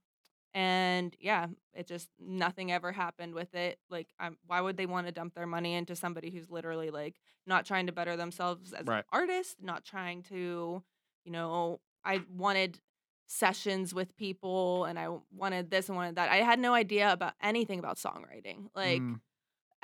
[0.54, 3.80] and yeah, it just nothing ever happened with it.
[3.90, 7.20] Like, um, why would they want to dump their money into somebody who's literally like
[7.46, 9.06] not trying to better themselves as Right.
[9.14, 10.84] an artist, not trying to,
[11.26, 12.80] you know, I wanted
[13.28, 16.30] sessions with people and I wanted this and wanted that.
[16.30, 18.70] I had no idea about anything about songwriting.
[18.76, 19.20] Like, Mm,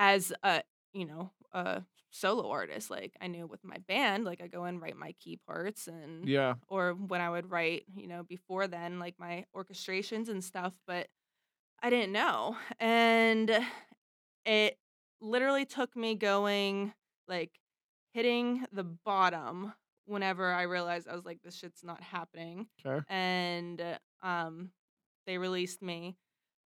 [0.01, 4.47] as a you know a solo artist like i knew with my band like i
[4.47, 6.56] go and write my key parts and yeah.
[6.67, 11.08] or when i would write you know before then like my orchestrations and stuff but
[11.82, 13.51] i didn't know and
[14.45, 14.77] it
[15.21, 16.91] literally took me going
[17.27, 17.51] like
[18.12, 19.71] hitting the bottom
[20.12, 23.04] whenever i realized i was like this shit's not happening Okay.
[23.10, 23.82] and
[24.24, 24.71] um
[25.28, 26.17] they released me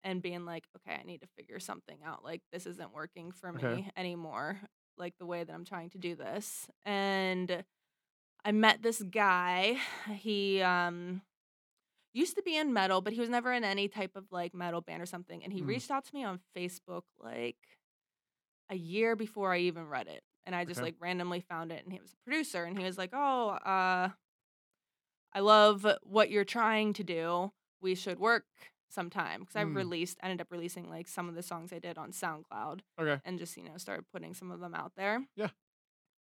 [0.03, 3.51] and being like okay i need to figure something out like this isn't working for
[3.53, 3.91] me Okay.
[3.97, 4.59] anymore
[4.97, 7.63] like the way that i'm trying to do this and
[8.45, 9.77] i met this guy
[10.15, 11.21] he um
[12.13, 14.81] used to be in metal but he was never in any type of like metal
[14.81, 15.67] band or something and he Mm.
[15.67, 17.57] reached out to me on facebook like
[18.69, 20.87] a year before i even read it and i just Okay.
[20.87, 24.09] like randomly found it and he was a producer and he was like oh uh
[25.35, 27.51] I love what you're trying to do.
[27.81, 28.45] We should work
[28.89, 29.75] sometime because I Mm.
[29.75, 33.19] released, ended up releasing like some of the songs I did on SoundCloud Okay.
[33.25, 35.25] and just you know started putting some of them out there.
[35.35, 35.49] Yeah.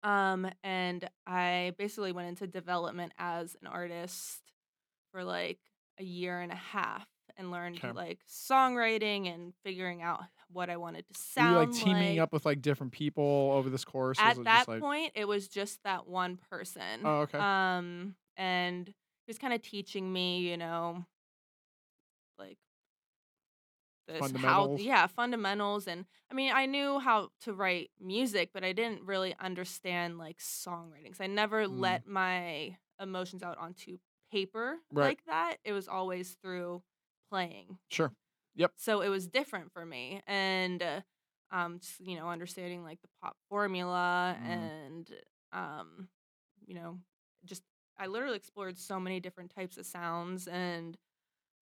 [0.02, 4.40] Um, and I basically went into development as an artist
[5.12, 5.60] for like
[5.98, 7.06] a year and a half
[7.36, 7.92] and learned Okay.
[7.92, 12.18] like songwriting and figuring out what I wanted to Were sound you like teaming like.
[12.18, 14.24] up with like different people over this course?
[14.24, 17.04] Was At that just, like, point, it was just that one person.
[17.04, 17.44] Oh, okay.
[17.44, 18.94] Um, and he
[19.26, 21.06] was kind of teaching me, you know,
[22.38, 22.58] like
[24.08, 28.72] this how yeah fundamentals and i mean i knew how to write music but i
[28.72, 32.02] didn't really understand like songwriting 'cause i never Mm.
[32.02, 33.98] let my emotions out onto
[34.30, 35.16] paper Right.
[35.16, 36.82] like that it was always through
[37.30, 38.12] playing Sure.
[38.76, 41.00] So it was different for me and uh,
[41.50, 44.48] um just, you know understanding like the pop formula Mm.
[44.48, 45.10] and
[45.52, 46.08] um
[46.66, 46.98] you know
[47.44, 47.62] just
[47.98, 50.96] i literally explored so many different types of sounds and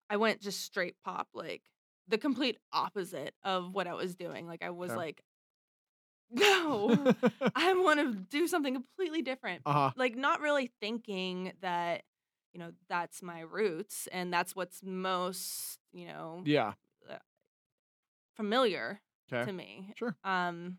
[0.10, 1.64] i went just straight pop like
[2.08, 4.96] the complete opposite of what i was doing like i was Okay.
[4.96, 5.22] like
[6.32, 7.12] no
[7.56, 9.92] i want to do something completely different uh huh.
[9.96, 12.04] like not really thinking that
[12.54, 16.74] you know that's my roots and that's what's most you know Yeah.
[18.36, 19.46] familiar Okay.
[19.46, 19.94] to me.
[19.96, 20.16] Sure.
[20.24, 20.78] Um,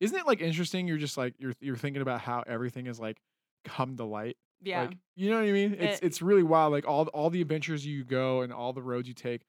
[0.00, 0.86] Isn't it like interesting?
[0.86, 3.18] You're just like you're you're thinking about how everything is like
[3.64, 4.36] come to light.
[4.62, 5.74] yeah, Like you know what I mean?
[5.74, 6.72] It's It- it's really wild.
[6.72, 9.42] Like all all the adventures you go and all the roads you take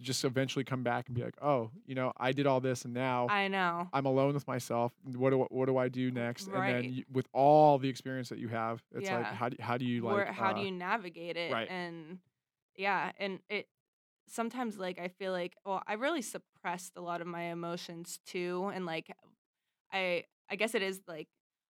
[0.00, 2.92] just eventually come back and be like, oh, you know, I did all this and
[2.94, 3.88] now I know.
[3.92, 4.92] I'm alone with myself.
[5.04, 6.46] What do what do I do next?
[6.48, 9.76] And then you, with all the experience that you have, it's like how do how
[9.76, 11.52] do you like Where, how do uh, you navigate it?
[11.52, 11.68] right.
[11.70, 12.18] And
[12.76, 13.68] yeah, and it
[14.28, 18.70] sometimes like I feel like well, I really suppressed a lot of my emotions too,
[18.74, 19.14] and like
[19.92, 21.28] I I guess it is like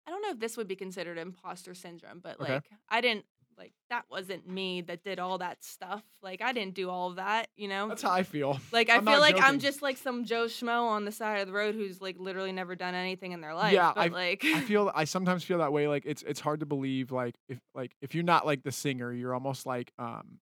[0.07, 2.55] I don't know if this would be considered imposter syndrome, but Okay.
[2.55, 3.25] like I didn't
[3.59, 6.03] like that wasn't me that did all that stuff.
[6.23, 7.89] Like I didn't do all of that, you know.
[7.89, 8.59] That's how I feel.
[8.73, 11.47] Like I I'm feel like I'm just like some Joe Schmo on the side of
[11.47, 13.75] the road who's like literally never done anything in their life.
[13.75, 15.87] Yeah, but I- like I feel I sometimes feel that way.
[15.87, 17.13] Like it's it's hard to believe.
[17.13, 20.39] Like if like if you're not like the singer, you're almost like um,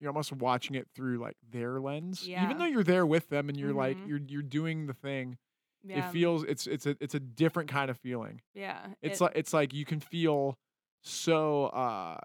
[0.00, 2.26] you're almost watching it through like their lens.
[2.26, 2.44] Yeah.
[2.44, 4.08] Even though you're there with them and you're like Mhm.
[4.08, 5.38] you're you're doing the thing,
[5.82, 6.08] Yeah.
[6.08, 8.40] It feels it's it's a it's a different kind of feeling.
[8.54, 8.86] yeah.
[9.02, 10.58] It's it- like it's like you can feel
[11.02, 12.18] so uh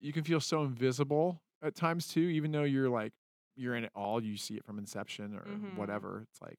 [0.00, 3.12] you can feel so invisible at times too, even though you're like
[3.56, 5.76] you're in it all, you see it from inception or Mhm.
[5.76, 6.26] whatever.
[6.30, 6.58] It's like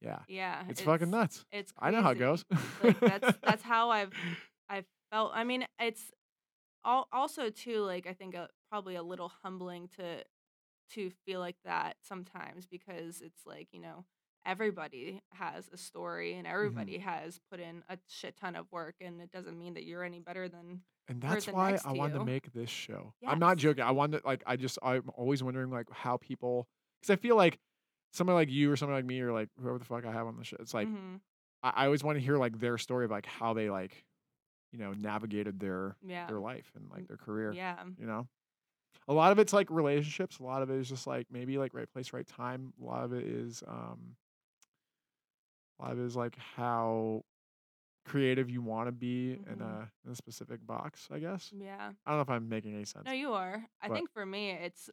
[0.00, 0.18] yeah.
[0.26, 0.64] yeah.
[0.68, 1.44] It's, fucking nuts.
[1.52, 2.44] It's I know how it goes.
[2.82, 4.12] like that's that's how I've
[4.68, 5.30] I've felt.
[5.34, 6.10] I mean, it's
[6.84, 10.24] also too like I think uh probably a little humbling to
[10.90, 14.04] to feel like that sometimes because it's like you know
[14.44, 16.52] everybody has a story and Mm-hmm.
[16.54, 20.04] everybody has put in a shit ton of work and it doesn't mean that you're
[20.04, 23.14] any better than And that's why I wanted to make this show.
[23.26, 23.84] I'm not joking.
[23.84, 26.68] I wanted like I just I'm always wondering like how people
[27.00, 27.58] because I feel like
[28.12, 30.36] somebody like you or somebody like me or like whoever the fuck I have on
[30.36, 30.56] the show.
[30.60, 31.20] It's like Mhm.
[31.62, 34.04] I, I always want to hear like their story of like how they like
[34.72, 37.52] you know navigated their yeah their life and like their career.
[37.52, 38.26] yeah You know,
[39.08, 40.38] a lot of it's like relationships.
[40.38, 42.72] A lot of it is just like maybe like right place, right time.
[42.80, 44.16] A lot of it is um.
[45.78, 47.24] A lot of it is like how
[48.04, 49.60] creative you want to be in Mhm.
[49.62, 51.08] a in a specific box.
[51.10, 51.52] I guess.
[51.52, 53.04] yeah I don't know if I'm making any sense.
[53.06, 54.90] no you are I But- think for me it's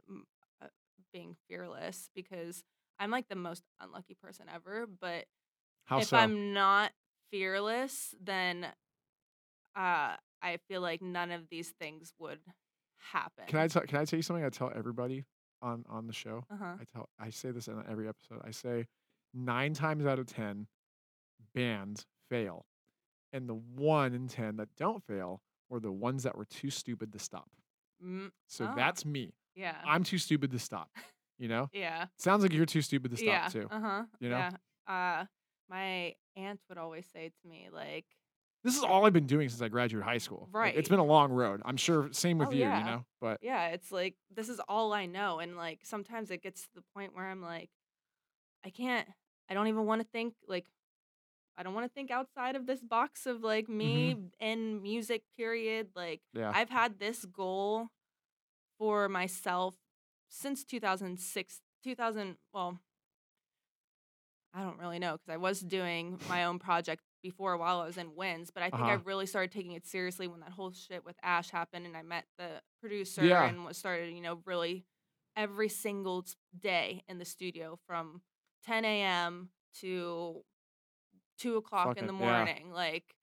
[0.61, 0.67] uh,
[1.13, 2.63] being fearless because
[2.99, 5.25] I'm like the most unlucky person ever but
[5.85, 6.17] How if so?
[6.17, 6.91] I'm not
[7.31, 8.67] fearless, then
[9.75, 12.39] uh, I feel like none of these things would
[13.11, 13.45] happen.
[13.47, 13.83] Can I tell?
[13.83, 14.43] Can I tell you something?
[14.45, 15.25] I tell everybody
[15.61, 16.43] on on the show.
[16.51, 16.73] Uh huh.
[16.79, 17.09] I tell.
[17.19, 18.41] I say this in every episode.
[18.45, 18.85] I say
[19.33, 20.67] nine times out of ten,
[21.53, 22.65] bands fail,
[23.33, 27.11] and the one in ten that don't fail were the ones that were too stupid
[27.13, 27.49] to stop.
[28.03, 28.73] Mm, So Ah.
[28.75, 29.33] that's me.
[29.55, 29.75] yeah.
[29.85, 30.89] I'm too stupid to stop.
[31.37, 31.69] You know.
[31.73, 32.07] yeah.
[32.17, 33.47] Sounds like you're too stupid to stop yeah.
[33.49, 33.67] too.
[33.69, 34.03] Uh huh.
[34.19, 34.37] you know?
[34.37, 34.51] Yeah.
[35.21, 35.25] Uh,
[35.69, 38.05] my aunt would always say to me like,
[38.63, 40.49] This is all I've been doing since I graduated high school.
[40.53, 41.61] Like, it's been a long road.
[41.63, 42.09] I'm sure.
[42.11, 42.59] Same with Oh, you.
[42.61, 42.79] yeah.
[42.79, 43.05] You know.
[43.21, 46.69] But yeah, it's like this is all I know, and like sometimes it gets to
[46.75, 47.69] the point where I'm like,
[48.65, 49.07] I can't.
[49.49, 50.65] I don't even want to think like.
[51.57, 53.77] I don't want to think outside of this box of like mm-hmm.
[53.77, 55.23] me and music.
[55.37, 55.89] Period.
[55.95, 56.51] Like yeah.
[56.53, 57.87] I've had this goal
[58.77, 59.75] for myself
[60.29, 62.35] since 2006, 2000.
[62.53, 62.79] Well,
[64.53, 67.97] I don't really know because I was doing my own project before while I was
[67.97, 69.03] in Winds, but I think I Uh-huh.
[69.05, 72.25] really started taking it seriously when that whole shit with Ash happened and I met
[72.37, 73.45] the producer Yeah.
[73.47, 74.85] and was started, you know, really
[75.35, 76.25] every single
[76.57, 78.21] day in the studio from
[78.63, 79.51] 10 a.m.
[79.75, 80.43] to
[81.37, 82.35] two o'clock in the Fucking- yeah.
[82.35, 83.15] morning, like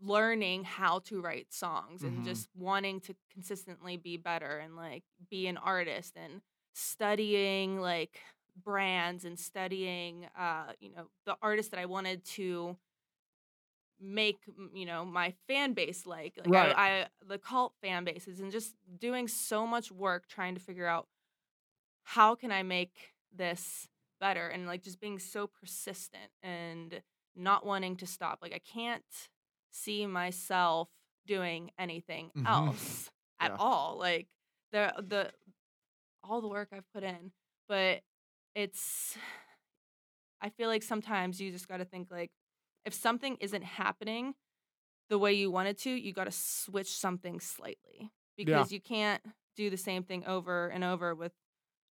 [0.00, 2.06] learning how to write songs Mhm.
[2.08, 6.40] and just wanting to consistently be better and like be an artist and
[6.72, 8.22] studying like
[8.56, 12.78] brands and studying uh you know the artists that I wanted to
[14.00, 14.38] make
[14.74, 16.76] you know my fan base like like Right.
[16.76, 20.86] I, I the cult fan bases and just doing so much work trying to figure
[20.86, 21.08] out
[22.04, 23.88] how can I make this
[24.20, 27.02] better and like just being so persistent and
[27.36, 29.04] not wanting to stop like I can't
[29.70, 30.90] see myself
[31.26, 32.46] doing anything Mhm.
[32.46, 33.58] else at Yeah.
[33.58, 34.28] all like
[34.72, 35.32] the the
[36.24, 37.32] all the work I've put in
[37.68, 38.02] but
[38.54, 39.16] it's
[40.40, 42.30] I feel like sometimes you just got to think like
[42.84, 44.34] if something isn't happening
[45.08, 49.22] the way you want it to, you got to switch something slightly because you can't
[49.56, 51.32] do the same thing over and over with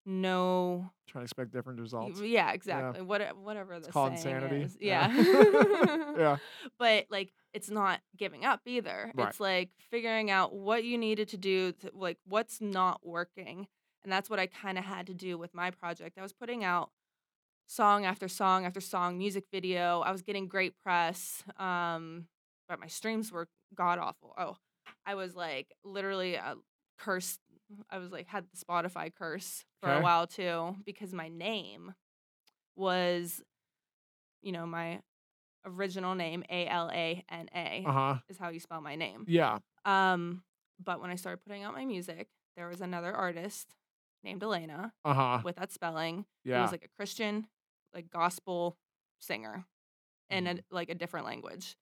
[0.06, 2.22] no Trying to expect different results.
[2.22, 4.62] yeah exactly what whatever the called insanity.
[4.64, 4.78] is.
[4.80, 5.12] Yeah.
[5.16, 6.38] yeah Yeah.
[6.80, 9.28] but like it's not giving up either Right.
[9.28, 13.68] it's like figuring out what you needed to do to, like what's not working
[14.04, 16.64] and that's what i kind of had to do with my project i was putting
[16.64, 16.90] out
[17.72, 22.26] song after song after song music video i was getting great press um
[22.68, 24.58] but my streams were god awful oh
[25.06, 26.56] i was like literally uh,
[26.98, 27.40] cursed
[27.92, 31.94] i was like had the spotify curse for a while too because my name
[32.76, 33.44] was
[34.42, 35.00] you know my
[35.66, 39.26] original name A L A N A Uh is how you spell my name.
[39.28, 39.60] Yeah.
[39.86, 40.44] Um,
[40.84, 43.76] but when I started putting out my music, there was another artist
[44.24, 45.42] named Alana Uh huh.
[45.44, 46.26] with that spelling.
[46.46, 46.62] Yeah.
[46.62, 47.48] was like a Christian,
[47.94, 48.78] like gospel
[49.20, 49.66] singer
[50.30, 50.64] in a, Mhm.
[50.72, 51.76] like a different language.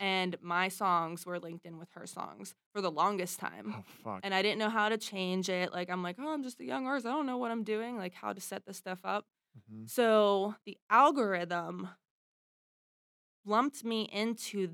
[0.00, 3.74] And my songs were linked in with her songs for the longest time.
[3.76, 4.20] oh fuck.
[4.24, 5.72] And I didn't know how to change it.
[5.72, 7.06] Like I'm like, oh, I'm just a young artist.
[7.06, 9.26] I don't know what I'm doing, like how to set this stuff up.
[9.70, 9.88] Mhm.
[9.88, 11.88] So the algorithm
[13.44, 14.70] lumped me into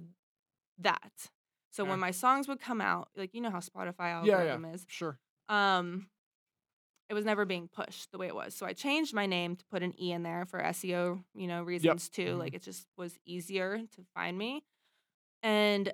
[0.78, 1.30] that.
[1.70, 1.90] So Okay.
[1.90, 4.72] when my songs would come out, like you know how Spotify Yeah, algorithm yeah.
[4.74, 5.18] is, Sure.
[5.48, 6.08] um,
[7.08, 8.54] it was never being pushed the way it was.
[8.54, 11.62] So I changed my name to put an E in there for SEO, you know,
[11.62, 12.34] reasons too.
[12.34, 12.38] Mhm.
[12.38, 14.62] Like it just was easier to find me.
[15.42, 15.92] And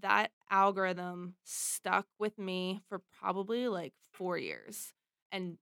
[0.00, 4.92] that algorithm stuck with me for probably like four years.
[5.32, 5.58] And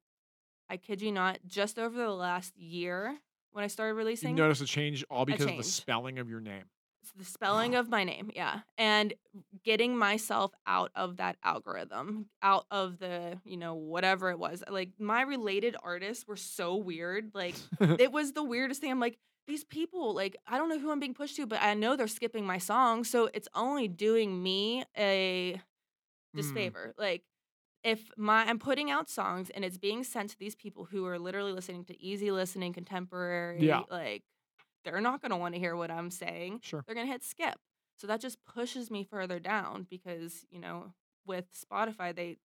[0.69, 3.19] I kid you not, just over the last year,
[3.53, 4.31] when I started releasing.
[4.31, 4.45] You releasing.
[4.45, 6.65] notice a change all because of the spelling of your name.
[7.17, 9.15] The spelling of my name, yeah, and
[9.65, 14.65] getting myself out of that algorithm, out of the you know whatever it was.
[14.69, 17.31] Like my related artists were so weird.
[17.35, 17.55] Like
[17.99, 18.91] it was the weirdest thing.
[18.91, 21.75] I'm like these people, like I don't know who I'm being pushed to, but I
[21.75, 25.61] know they're skipping my song, so it's only doing me a
[26.35, 26.39] Hmm.
[26.39, 26.95] disfavor.
[26.99, 27.23] Like
[27.85, 31.19] if my I'm putting out songs and it's being sent to these people who are
[31.19, 33.83] literally listening to easy listening contemporary, Yeah.
[33.91, 34.25] like
[34.85, 36.83] they're not gonna want to hear what I'm saying Sure.
[36.87, 37.57] they're gonna hit skip.
[37.97, 40.93] So that just pushes me further down because, you know,
[41.27, 42.39] with Spotify, they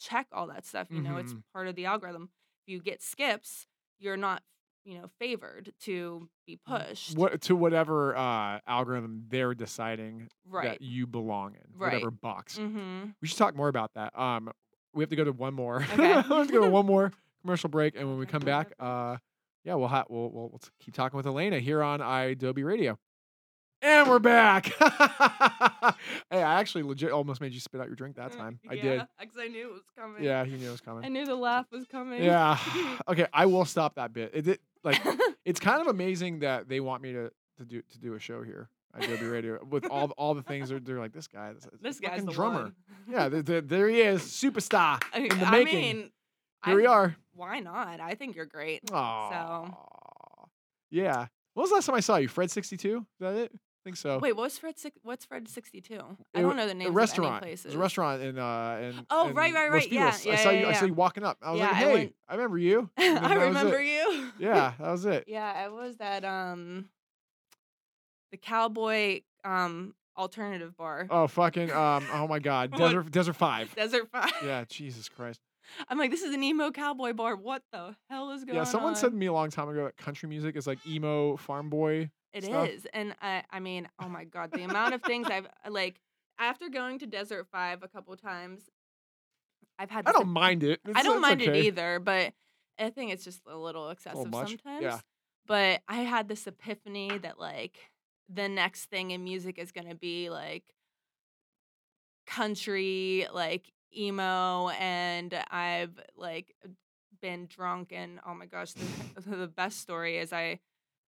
[0.00, 0.88] check all that stuff.
[0.90, 1.42] You know, it's Mhm.
[1.52, 2.30] part of the algorithm.
[2.66, 3.66] If you get skips,
[3.98, 4.42] you're not,
[4.84, 7.16] you know, favored to be pushed.
[7.16, 10.64] What to whatever uh, algorithm they're deciding Right.
[10.70, 11.92] that you belong in, Right.
[11.92, 12.58] whatever box.
[12.58, 13.10] Mm-hmm.
[13.20, 14.18] We should talk more about that.
[14.18, 14.50] Um,
[14.94, 15.76] we have to go to one more.
[15.92, 15.96] Okay.
[16.02, 19.18] we have to go to one more commercial break, and when we come back, uh,
[19.64, 22.98] yeah, we'll ha- we'll, we'll we'll keep talking with Alaena here on idobi Radio.
[23.82, 24.66] And we're back.
[26.30, 28.58] hey, I actually legit almost made you spit out your drink that mm, time.
[28.66, 29.02] I did.
[29.20, 30.24] Because I knew it was coming.
[30.24, 31.04] Yeah, he knew it was coming.
[31.04, 32.22] I knew the laugh was coming.
[32.22, 32.56] Yeah.
[33.08, 34.30] okay, I will stop that bit.
[34.32, 35.02] It, it like
[35.44, 38.42] it's kind of amazing that they want me to to do to do a show
[38.42, 42.00] here idobi Radio with all all the things they're, they're like this guy this, this
[42.00, 42.74] guy's the drummer one.
[43.08, 46.10] yeah th- th- there he is superstar I, in the I making mean,
[46.64, 48.00] here we are Why not?
[48.00, 48.88] I think you're great.
[48.88, 49.68] So,
[50.90, 53.52] yeah when was the last time I saw you Fred sixty two is that it
[53.54, 54.78] I think so Wait, what's Fred?
[54.78, 56.00] Six, what's Fred sixty two?
[56.34, 57.64] I don't know the a names restaurant of any it places.
[57.66, 59.92] was a restaurant in uh in Oh, in right, right, right.
[59.92, 60.26] Yeah, Feliz.
[60.26, 61.78] I yeah, saw yeah, you I saw you walking up I was Yeah, like I
[61.78, 63.38] hey went- I remember you I was it.
[63.38, 64.32] remember you.
[64.38, 66.88] yeah that was it Yeah, it was that um
[68.30, 71.06] the cowboy um alternative bar.
[71.10, 74.32] oh fucking um oh my god Desert Desert Five Desert Five.
[74.44, 75.40] yeah Jesus Christ
[75.88, 77.36] I'm like, this is an emo cowboy bar.
[77.36, 78.54] What the hell is going on?
[78.56, 78.66] Yeah, on?
[78.66, 81.70] someone said to me a long time ago that country music is like emo farm
[81.70, 82.10] boy.
[82.32, 82.68] It stuff.
[82.68, 86.00] is, and I, I mean, oh my god, the amount of things I've uh, like
[86.38, 88.62] after going to Desert Five a couple times,
[89.78, 90.08] I've had.
[90.08, 90.80] I don't mind it.
[90.94, 91.60] I don't mind okay.
[91.60, 92.32] it either, but
[92.78, 94.48] I think it's just a little excessive much?
[94.48, 94.82] sometimes.
[94.82, 94.98] Yeah.
[95.46, 97.78] But I had this epiphany that like
[98.28, 100.64] the next thing in music is gonna be like
[102.26, 106.54] country, like emo, and I've like
[107.20, 110.60] been drunk and oh my gosh, the, the best story is I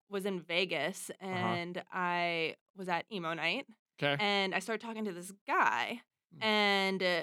[0.08, 1.30] was in Vegas Uh-huh.
[1.30, 3.66] and I was at emo night
[4.02, 4.16] Okay.
[4.22, 6.00] and I started talking to this guy,
[6.36, 6.44] Mm.
[6.44, 7.22] and uh,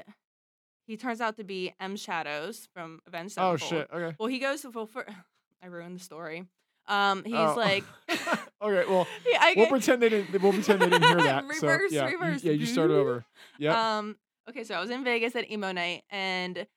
[0.87, 3.87] he turns out to be M Shadows from Avenged Oh shit.
[3.93, 4.15] Okay.
[4.19, 5.05] Well, he goes to well, for,
[5.63, 6.45] I ruined the story.
[6.87, 7.53] Um, he's Oh.
[7.57, 7.83] like,
[8.61, 8.83] okay.
[8.89, 10.41] Well, Yeah, I we'll pretend they didn't.
[10.41, 11.43] We'll pretend they didn't hear that.
[11.55, 12.43] so, Reverse, yeah, you- reverse.
[12.43, 13.23] yeah, you start over.
[13.57, 13.97] Yeah.
[13.99, 14.17] Um,
[14.49, 16.67] okay, so I was in Vegas at emo night, and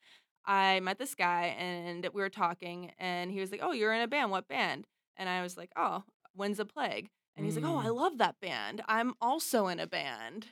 [0.46, 4.02] I met this guy, and we were talking, and he was like, "Oh, you're in
[4.02, 4.30] a band.
[4.30, 4.86] What band?"
[5.16, 6.04] And I was like, "Oh,
[6.34, 7.96] Winds of Plague?" And he's like, "Oh, I Mm.
[7.96, 8.82] love that band.
[8.88, 10.48] I'm also in a band."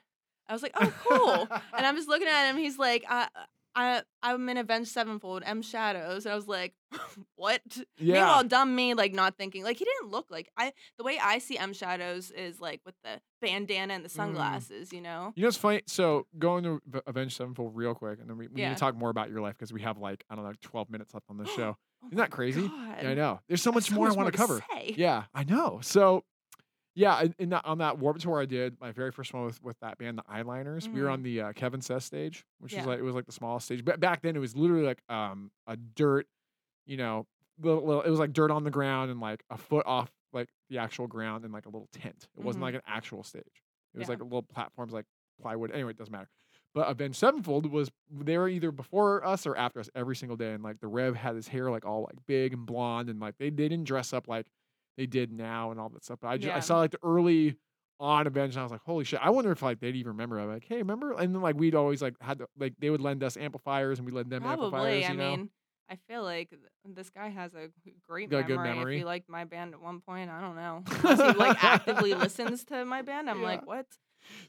[0.48, 2.56] I was like, "Oh, cool." and I'm just looking at him.
[2.58, 3.28] He's like, "I,
[3.76, 6.74] I, I'm in Avenged Sevenfold, M Shadows." And I was like,
[7.36, 7.62] "What?"
[7.98, 8.14] yeah.
[8.14, 10.72] Meanwhile, dumb me, like not thinking, like he didn't look like I.
[10.98, 14.12] The way I see M Shadows is like with the bandana and the Mm.
[14.12, 15.32] sunglasses, you know.
[15.36, 15.82] You know what's funny?
[15.86, 19.10] So going to Avenged Sevenfold real quick, and then we, we need to talk more
[19.10, 21.38] about your life because we have like I don't know, like twelve minutes left on
[21.38, 21.76] this show.
[22.02, 22.62] Oh Isn't that crazy?
[22.62, 23.40] Yeah, I know.
[23.48, 24.62] There's so much So more I want to cover.
[24.72, 24.94] say.
[24.96, 25.80] Yeah, I know.
[25.82, 26.24] So,
[26.94, 29.62] yeah, in, in that, on that Warped tour I did, my very first one with,
[29.62, 30.86] with that band, the Eyeliners.
[30.92, 31.12] We were Mhm.
[31.12, 32.80] on the uh, Kevin Says stage, which Yeah.
[32.80, 33.84] is like it was like the smallest stage.
[33.84, 36.26] But back then, it was literally like um a dirt,
[36.86, 37.26] you know,
[37.60, 40.48] little, little, it was like dirt on the ground and like a foot off like
[40.68, 42.26] the actual ground and like a little tent.
[42.36, 42.66] It wasn't Mhm.
[42.66, 43.62] like an actual stage.
[43.94, 44.12] It was Yeah.
[44.12, 45.06] like a little platforms like
[45.40, 45.70] plywood.
[45.72, 46.28] Anyway, it doesn't matter.
[46.74, 50.52] But Avenged Sevenfold was they were either before us or after us every single day.
[50.52, 53.38] And like the Rev had his hair like all like big and blonde and like
[53.38, 54.46] they, they didn't dress up like
[54.96, 56.18] they did now and all that stuff.
[56.22, 57.56] But I just I saw like the early
[58.00, 59.20] on Avenged and I was like, holy shit.
[59.22, 60.38] I wonder if like they'd even remember.
[60.38, 61.12] I'm like, hey, remember?
[61.12, 64.06] And then like we'd always like had to, like they would lend us amplifiers and
[64.06, 64.70] we lend them amplifiers.
[64.70, 65.04] Probably.
[65.06, 65.30] I you know?
[65.36, 65.50] mean,
[65.90, 66.50] I feel like
[66.84, 67.68] this guy has a
[68.08, 68.74] great a good memory.
[68.74, 68.94] memory.
[68.96, 70.82] If he liked my band at one point, I don't know.
[71.08, 73.46] Unless he like actively listens to my band, I'm Yeah.
[73.46, 73.86] like, what?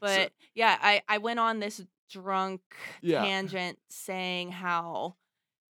[0.00, 2.60] But yeah, I I went on this drunk
[3.02, 3.22] Yeah.
[3.22, 5.16] tangent saying how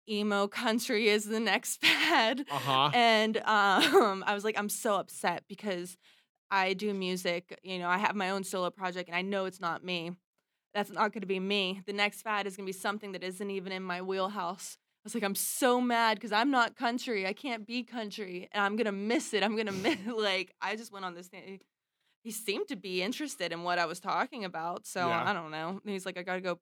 [0.10, 2.46] emo country is the next fad.
[2.50, 2.92] Uh-huh.
[2.94, 5.98] And um, I was like, I'm so upset because
[6.50, 7.60] I do music.
[7.64, 10.12] You know, I have my own solo project, and I know it's not me.
[10.74, 11.82] That's not going to be me.
[11.86, 14.78] The next fad is going to be something that isn't even in my wheelhouse.
[14.80, 17.26] I was like, I'm so mad because I'm not country.
[17.26, 19.42] I can't be country, and I'm gonna miss it.
[19.42, 19.98] I'm gonna miss.
[20.06, 21.62] Like, I just went on this thing.
[22.24, 25.24] He seemed to be interested in what I was talking about, so Yeah.
[25.26, 25.80] I don't know.
[25.82, 26.60] And he's like, I gotta go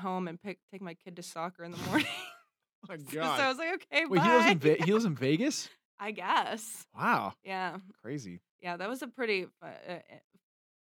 [0.00, 2.08] home and pick take my kid to soccer in the morning.
[2.84, 4.24] Oh my so I was like, okay, Wait, bye.
[4.24, 5.68] he lives in Ve- he lives in Vegas?
[6.00, 6.84] I guess.
[6.96, 7.78] Wow, Yeah.
[8.02, 8.40] crazy.
[8.60, 9.98] Yeah, that was a pretty uh, uh,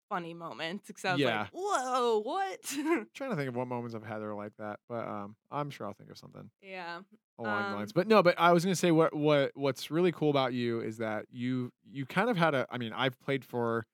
[0.09, 0.83] funny moment.
[0.87, 1.41] Because I was Yeah.
[1.43, 2.63] like, whoa, what?
[3.15, 5.71] trying to think of what moments I've had that are like that, but um, I'm
[5.71, 7.01] sure I'll think of something yeah.
[7.39, 7.91] along the lines.
[7.91, 10.81] Um, But no, but I was gonna say what what what's really cool about you
[10.81, 12.67] is that you you kind of had a.
[12.71, 13.87] I mean, I've played for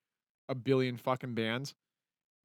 [0.49, 1.75] a billion fucking bands,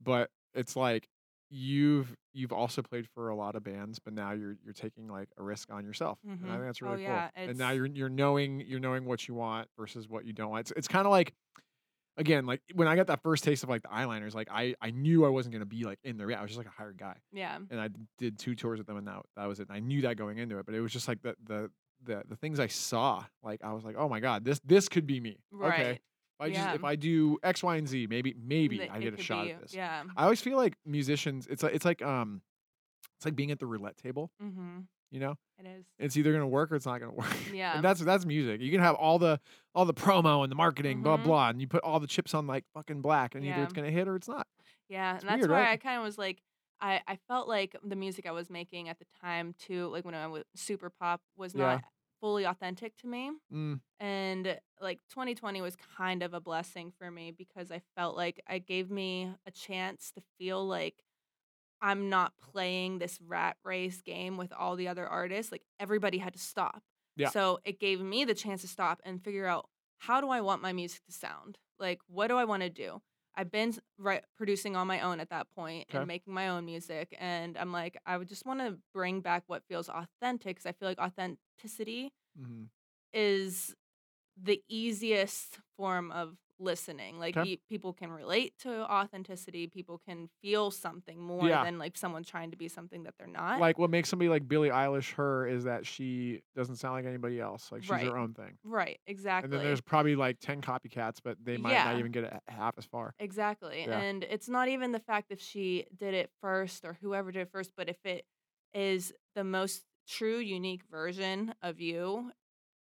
[0.01, 1.07] but it's like
[1.49, 5.29] you've you've also played for a lot of bands, but now you're you're taking like
[5.37, 6.57] a risk on yourself, and I Mhm.
[6.57, 7.51] think that's Oh, really yeah, cool.
[7.51, 10.61] And now you're you're knowing you're knowing what you want versus what you don't want.
[10.61, 11.33] It's it's kind of like
[12.17, 14.91] again like when I got that first taste of like the eyeliners, like I I
[14.91, 16.27] knew I wasn't gonna be like in there.
[16.27, 17.59] the I was just like a hired guy Yeah.
[17.69, 19.67] and I did two tours with them, and that that was it.
[19.69, 21.71] And I knew that going into it, but it was just like the the
[22.03, 23.25] the the things I saw.
[23.43, 25.43] Like I was like, oh my god, this this could be me.
[25.63, 25.91] Okay, Right.
[25.91, 25.99] if
[26.39, 29.21] I just if I do X, Y, and Z, maybe maybe That I get a
[29.21, 29.73] shot be- at this.
[29.73, 30.03] Yeah.
[30.17, 31.47] I always feel like musicians.
[31.47, 32.41] It's like it's like um,
[33.17, 34.31] it's like being at the roulette table.
[34.43, 34.79] Mm-hmm.
[35.11, 35.85] You know, It is.
[35.97, 37.33] it's either gonna work or it's not gonna work.
[37.53, 37.75] Yeah.
[37.75, 38.59] and that's that's music.
[38.59, 39.39] You can have all the
[39.73, 41.23] all the promo and the marketing, blah Mhm.
[41.23, 43.91] blah, and you put all the chips on like fucking black, and either it's gonna
[43.91, 44.45] hit or it's not.
[44.89, 45.69] Yeah, It's and that's why right?
[45.69, 46.41] I kind of was like,
[46.81, 50.15] I I felt like the music I was making at the time too, like when
[50.15, 51.61] I was super pop, was Yeah.
[51.75, 51.83] not
[52.19, 53.31] fully authentic to me.
[53.53, 58.41] Mm, And like 2020 was kind of a blessing for me because I felt like
[58.49, 60.95] it gave me a chance to feel like
[61.81, 65.51] I'm not playing this rat race game with all the other artists.
[65.51, 66.81] Like everybody had to stop.
[67.15, 67.29] Yeah.
[67.29, 70.61] So it gave me the chance to stop and figure out how do I want
[70.61, 71.57] my music to sound?
[71.79, 73.01] Like what do I want to do?
[73.37, 73.73] I've been
[74.37, 76.05] producing on my own at that point Okay.
[76.05, 79.43] and making my own music and I'm like I would just want to bring back
[79.47, 82.65] what feels authentic cuz I feel like authenticity mhm.
[83.13, 83.75] is
[84.41, 87.19] the easiest form of listening.
[87.19, 87.51] Like Okay.
[87.51, 89.67] y- people can relate to authenticity.
[89.67, 91.63] People can feel something more Yeah.
[91.63, 93.59] than like someone trying to be something that they're not.
[93.59, 97.39] Like what makes somebody like Billie Eilish her is that she doesn't sound like anybody
[97.39, 97.71] else.
[97.71, 98.05] Like she's Right.
[98.07, 98.57] her own thing.
[98.63, 99.45] right, exactly.
[99.47, 102.77] And then there's probably like 10 copycats, but they might not even get it half
[102.77, 103.13] as far.
[103.19, 103.81] Exactly.
[103.85, 103.99] Yeah.
[103.99, 107.51] And it's not even the fact if she did it first or whoever did it
[107.51, 108.25] first, but if it
[108.73, 112.31] is the most true, unique version of you,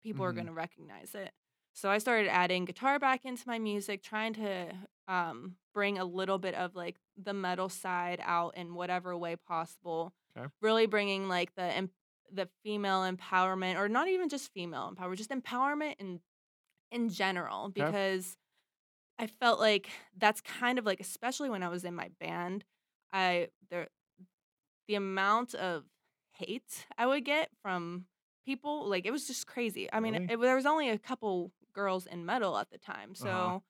[0.02, 0.36] people are Mhm.
[0.36, 1.32] going to recognize it.
[1.76, 4.72] So I started adding guitar back into my music, trying to
[5.08, 10.14] um, bring a little bit of like the metal side out in whatever way possible.
[10.36, 10.48] Okay.
[10.62, 11.90] Really bringing like the em-
[12.32, 16.20] the female empowerment, or not even just female empowerment, just empowerment in
[16.90, 17.74] in general, Okay.
[17.74, 18.38] because
[19.18, 22.64] I felt like that's kind of like, especially when I was in my band,
[23.12, 23.88] I there
[24.88, 25.84] the amount of
[26.32, 28.06] hate I would get from
[28.44, 29.92] people, like it was just crazy.
[29.92, 30.26] I mean, Really?
[30.28, 33.60] it, there was only a couple girls in metal at the time, so Uh-huh.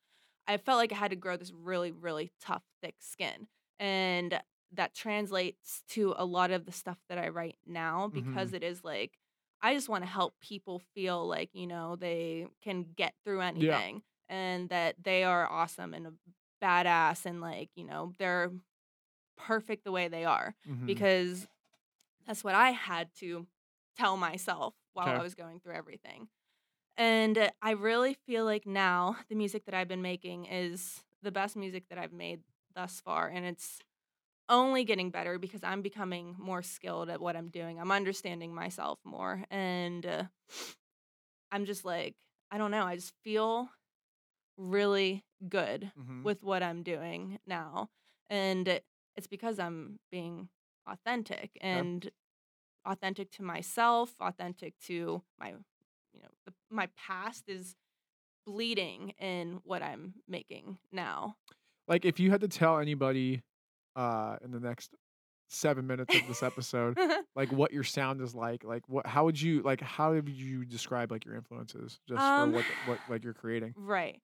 [0.46, 3.48] I felt like I had to grow this really, really tough, thick skin,
[3.78, 4.40] and
[4.72, 8.84] that translates to a lot of the stuff that I write now because it is
[8.84, 9.18] like
[9.62, 14.02] I just want to help people feel like you know they can get through anything
[14.28, 16.12] and that they are awesome and a
[16.62, 18.52] badass and like you know they're
[19.36, 21.06] perfect the way they are Mhm.
[21.06, 21.46] because
[22.26, 23.46] that's what I had to
[23.96, 25.20] tell myself while Okay.
[25.20, 26.28] I was going through everything.
[26.96, 31.32] And uh, I really feel like now the music that I've been making is the
[31.32, 32.40] best music that I've made
[32.74, 33.28] thus far.
[33.28, 33.78] And it's
[34.48, 37.80] only getting better because I'm becoming more skilled at what I'm doing.
[37.80, 39.44] I'm understanding myself more.
[39.50, 40.24] And uh,
[41.52, 42.16] I'm just like,
[42.50, 43.68] I don't know, I just feel
[44.56, 46.22] really good Mhm.
[46.24, 47.90] with what I'm doing now.
[48.30, 48.80] And
[49.16, 50.48] it's because I'm being
[50.86, 52.10] authentic and
[52.86, 55.54] authentic to myself, authentic to my
[56.16, 57.74] you know, the, my past is
[58.46, 61.36] bleeding in what I'm making now.
[61.88, 63.42] like if you had to tell anybody
[63.96, 64.94] uh in the next
[65.48, 66.98] seven minutes of this episode
[67.36, 70.64] like what your sound is like like what how would you like how would you
[70.64, 74.20] describe like your influences just Um, for what what like you're creating right.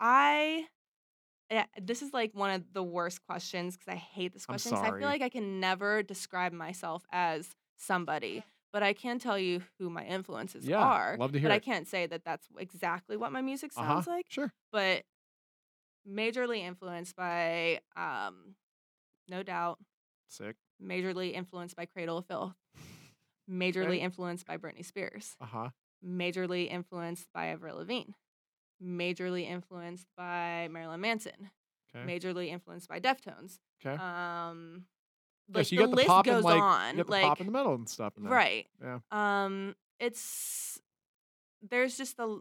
[0.00, 0.66] I
[1.50, 4.74] yeah, this is like one of the worst questions because I hate this question.
[4.74, 9.62] I feel like I can never describe myself as somebody, but I can tell you
[9.78, 11.16] who my influences Yeah, are.
[11.18, 14.06] love to hear but I can't say that that's exactly what my music uh-huh sounds
[14.06, 14.26] like.
[14.28, 15.04] sure But
[16.08, 18.54] majorly influenced by, um,
[19.28, 19.78] no doubt,
[20.28, 22.54] sick majorly influenced by Cradle of Filth,
[23.50, 24.00] majorly Okay.
[24.00, 25.70] influenced by Britney Spears, uh-huh
[26.04, 28.12] majorly influenced by Avril Lavigne,
[28.82, 31.50] majorly influenced by Marilyn Manson,
[31.94, 33.58] okay majorly influenced by Deftones.
[33.84, 34.86] okay Um,
[35.48, 36.96] yeah, like so you the got the list pop goes and like on.
[36.96, 38.32] the like pop in the metal and stuff in there.
[38.32, 38.66] right.
[38.82, 40.78] yeah Um, it's
[41.68, 42.40] there's just the.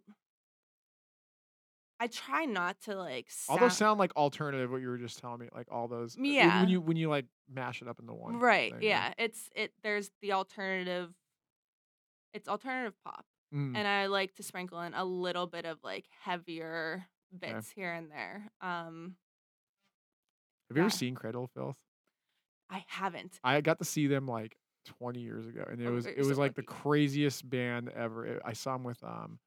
[1.99, 3.28] I try not to like.
[3.47, 6.18] all those sound- sound like alternative what you were just telling me like all those
[6.18, 6.60] uh, Yeah.
[6.62, 9.72] when you when you like mash it up into one right thing, yeah it's it
[9.84, 11.14] there's the alternative
[12.34, 16.06] it's alternative pop Mm, and I like to sprinkle in a little bit of like
[16.24, 17.06] heavier
[17.38, 17.53] Okay.
[17.53, 18.49] bits here and there.
[18.60, 19.16] Um,
[20.70, 21.78] Have you ever seen Cradle of Filth?
[22.70, 23.39] I haven't.
[23.43, 24.55] I got to see them like
[24.99, 28.26] 20 years ago, and it Oh, was it was so like the craziest band ever.
[28.26, 29.39] It- I saw them with um,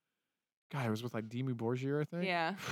[0.72, 2.24] guy, it was with like Dimmu Borgir, I think.
[2.24, 2.54] Yeah.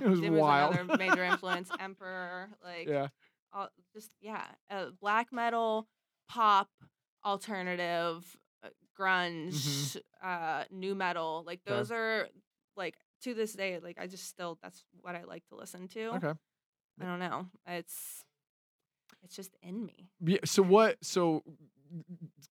[0.00, 0.74] It was Dim was wild.
[0.74, 1.70] another major influence.
[1.78, 3.06] Emperor, like yeah.
[3.52, 5.86] all, just yeah, uh, black metal,
[6.28, 6.68] pop,
[7.24, 8.68] alternative, uh,
[8.98, 11.44] grunge, uh, nu metal.
[11.46, 11.72] Like Mm-hmm.
[11.72, 11.78] Okay.
[11.78, 12.28] those are
[12.76, 13.78] like to this day.
[13.82, 16.14] Like I just still that's what I like to listen to.
[16.16, 16.32] Okay.
[17.00, 17.46] I don't know.
[17.68, 18.24] It's
[19.26, 20.08] it's just in me.
[20.20, 20.38] Yeah.
[20.44, 20.96] So what?
[21.02, 21.42] So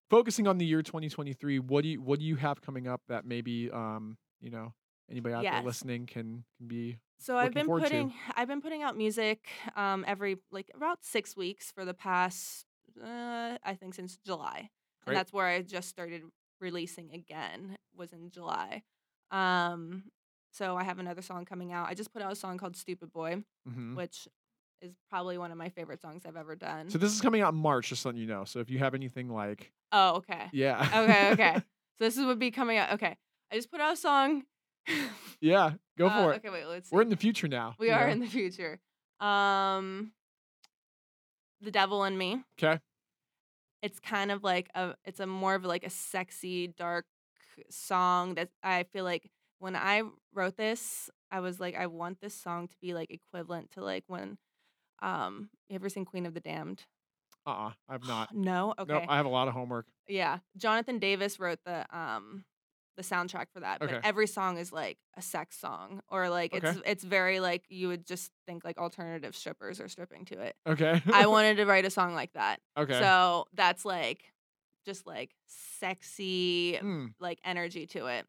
[0.09, 3.25] focusing on the year 2023, what do you what do you have coming up that
[3.25, 4.73] maybe um you know
[5.09, 7.89] anybody out there listening can can be So I've been forward to.
[7.89, 12.65] putting I've been putting out music um every like about six weeks for the past
[13.03, 14.69] uh, I think since July,
[15.03, 15.07] Great.
[15.07, 16.21] and that's where I just started
[16.61, 18.83] releasing again was in July.
[19.31, 20.03] Um,
[20.51, 21.89] so I have another song coming out.
[21.89, 23.95] I just put out a song called "Stupid Boy," Mhm.
[23.97, 24.27] which
[24.81, 26.89] is probably one of my favorite songs I've ever done.
[26.89, 28.43] So this is coming out in March, just letting you know.
[28.45, 30.89] So if you have anything like oh, okay, yeah.
[31.03, 31.55] okay, okay.
[31.97, 32.91] So this is would be coming out.
[32.93, 33.15] Okay,
[33.51, 34.43] I just put out a song.
[35.39, 35.71] yeah.
[35.97, 36.35] Go Uh, for it.
[36.37, 36.65] Okay, wait.
[36.65, 36.89] Let's.
[36.89, 36.95] See.
[36.95, 37.75] We're in the future now.
[37.79, 38.81] We are in the future.
[39.21, 40.11] Um,
[41.61, 42.43] the devil in me.
[42.61, 42.81] Okay.
[43.81, 44.95] It's kind of like a.
[45.05, 47.05] It's a more of like a sexy, dark
[47.69, 50.03] song that I feel like when I
[50.33, 54.03] wrote this, I was like, I want this song to be like equivalent to like
[54.07, 54.37] when,
[55.01, 56.83] um, you ever seen Queen of the Damned?
[57.47, 58.33] Uh uh I've not.
[58.35, 58.73] no.
[58.79, 58.91] Okay.
[58.93, 59.03] Nope.
[59.07, 59.85] I have a lot of homework.
[60.07, 62.43] Yeah, Jonathan Davis wrote the um
[62.97, 63.95] the soundtrack for that, Okay.
[63.95, 67.89] but every song is like a sex song or like it's it's very like you
[67.89, 70.55] would just think like alternative strippers are stripping to it.
[70.65, 71.01] Okay.
[71.13, 72.61] I wanted to write a song like that.
[72.77, 72.97] okay.
[72.99, 74.31] So that's like
[74.85, 78.25] just like sexy Mm, like energy to it.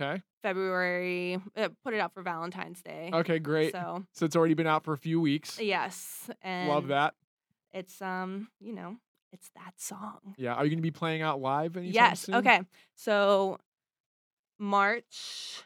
[0.00, 0.22] Okay.
[0.42, 3.10] February uh, put it out for Valentine's Day.
[3.12, 3.38] Okay.
[3.38, 3.72] Great.
[3.72, 5.58] So, So it's already been out for a few weeks.
[5.60, 7.14] yes, and Love that.
[7.72, 8.96] It's um, you know,
[9.32, 10.34] it's that song.
[10.36, 10.54] Yeah.
[10.54, 12.20] Are you going to be playing out live anytime Yes.
[12.22, 12.36] soon?
[12.36, 12.60] Okay.
[12.96, 13.58] So
[14.58, 15.62] March,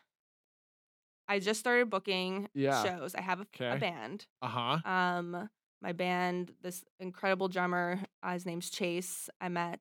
[1.29, 2.83] I just started booking Yeah.
[2.83, 3.15] shows.
[3.15, 4.27] I have a, a band.
[4.43, 4.91] Uh huh.
[4.91, 5.49] Um,
[5.83, 9.29] my band, this incredible drummer, uh, his name's Chase.
[9.41, 9.81] I met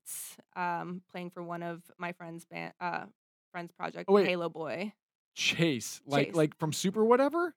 [0.55, 3.05] um playing for one of my friends' band, uh,
[3.53, 4.27] friends' project, Oh, wait.
[4.27, 4.91] Halo Boy.
[5.35, 6.01] Chase.
[6.05, 6.35] Like Chase.
[6.35, 7.55] like from Super whatever.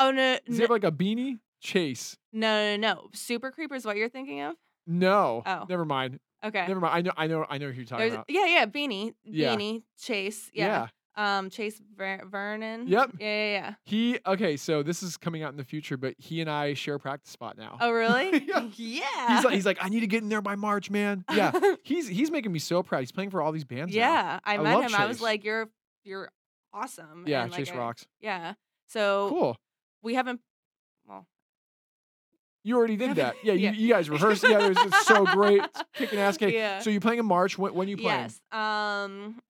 [0.00, 1.38] Oh no, Does he no, have like a beanie?
[1.60, 2.16] Chase.
[2.32, 3.08] no, no, no.
[3.12, 4.56] Super Creeper is what you're thinking of.
[4.86, 5.42] No.
[5.46, 5.66] Oh.
[5.68, 6.18] Never mind.
[6.42, 6.66] Okay.
[6.66, 6.94] Never mind.
[6.94, 7.12] I know.
[7.18, 7.46] I know.
[7.50, 8.26] I know who you're talking There's- about.
[8.30, 9.54] yeah, yeah, Beanie, Yeah.
[9.54, 12.86] Beanie, Chase, yeah, um, Chase Ver- Vernon.
[12.88, 13.10] Yep.
[13.18, 13.74] Yeah, yeah, yeah.
[13.84, 14.56] He okay.
[14.56, 17.30] So this is coming out in the future, but he and I share a practice
[17.32, 17.76] spot now.
[17.80, 18.38] Oh, really?
[18.46, 18.68] Yeah.
[18.76, 19.34] yeah.
[19.36, 21.24] He's like, he's like, I need to get in there by March, man.
[21.32, 21.52] Yeah.
[21.82, 23.00] he's he's making me so proud.
[23.00, 23.94] He's playing for all these bands.
[23.94, 24.00] now.
[24.00, 24.40] yeah.
[24.44, 24.94] I, I met love him.
[24.94, 25.68] I was like, you're
[26.04, 26.30] you're
[26.72, 27.24] awesome.
[27.26, 27.42] Yeah.
[27.42, 28.06] and, like, Chase I- rocks.
[28.20, 28.54] Yeah.
[28.88, 29.56] So Cool.
[30.02, 30.40] we haven't.
[31.06, 31.26] Well,
[32.62, 33.36] You already did that.
[33.42, 33.52] Yeah.
[33.54, 33.72] Yeah.
[33.72, 34.44] You, you guys rehearsed.
[34.48, 34.66] Yeah.
[34.68, 35.62] It was so great.
[35.62, 36.36] It's kicking ass.
[36.36, 36.54] Okay.
[36.54, 36.78] Yeah.
[36.80, 37.58] So you're playing in March.
[37.58, 38.30] When when are you playing?
[38.30, 38.40] yes.
[38.52, 39.40] Um,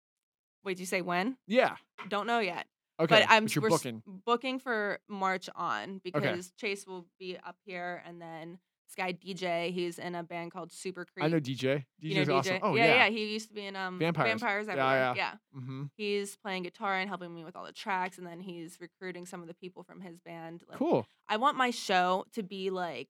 [0.64, 0.74] wait.
[0.76, 1.36] Did you say when?
[1.46, 1.76] Yeah.
[2.08, 2.66] Don't know yet.
[3.00, 3.20] Okay.
[3.20, 4.02] but I'm you're we're booking.
[4.26, 9.70] booking for March on because Chase will be up here, and then this guy DJ,
[9.72, 11.24] he's in a band called Super Creep.
[11.24, 11.76] I know DJ.
[11.76, 12.34] DJ's you know DJ?
[12.38, 12.58] awesome.
[12.62, 12.94] Oh yeah, yeah.
[13.06, 13.10] yeah.
[13.10, 14.28] He used to be in um Vampires.
[14.28, 15.14] Vampires Yeah, Everywhere.
[15.16, 15.32] yeah.
[15.56, 15.82] Mm-hmm.
[15.96, 19.40] He's playing guitar and helping me with all the tracks, and then he's recruiting some
[19.40, 20.62] of the people from his band.
[20.68, 21.06] Like, Cool.
[21.26, 23.08] I want my show to be like,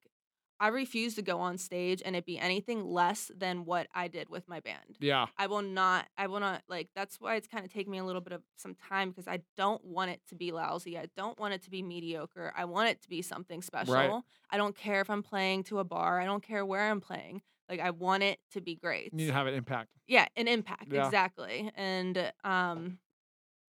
[0.60, 4.28] I refuse to go on stage and it be anything less than what I did
[4.28, 4.98] with my band.
[5.00, 5.26] Yeah.
[5.38, 6.06] I will not.
[6.18, 6.90] I will not like.
[6.94, 9.40] That's why it's kind of taking me a little bit of some time because I
[9.56, 10.98] don't want it to be lousy.
[10.98, 12.52] I don't want it to be mediocre.
[12.54, 13.94] I want it to be something special.
[13.94, 14.22] Right.
[14.50, 16.20] I don't care if I'm playing to a bar.
[16.20, 17.40] I don't care where I'm playing.
[17.68, 19.12] Like I want it to be great.
[19.12, 19.88] You need to have an impact.
[20.06, 21.06] yeah, an impact Yeah.
[21.06, 21.70] exactly.
[21.76, 22.98] And um,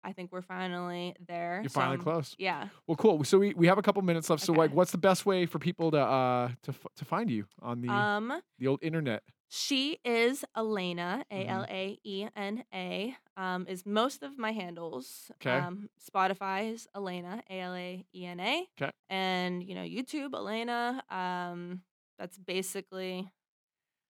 [0.03, 1.61] I think we're finally there.
[1.63, 2.35] You're so finally close.
[2.39, 2.69] Yeah.
[2.87, 3.23] Well, cool.
[3.25, 4.43] So we, we have a couple minutes left.
[4.43, 7.81] So like, what's the best way for people to uh to to find you on
[7.83, 9.23] the Um, the old internet?
[9.53, 11.51] She is Alaena, A Mm-hmm.
[11.51, 15.31] L A E N A, um, is most of my handles.
[15.41, 15.51] 'Kay.
[15.59, 18.69] Um, Spotify is Alaena, A L A E N A.
[18.77, 18.91] 'Kay.
[19.11, 21.03] And, you know, YouTube, Alaena.
[21.13, 21.83] Um,
[22.17, 23.29] that's basically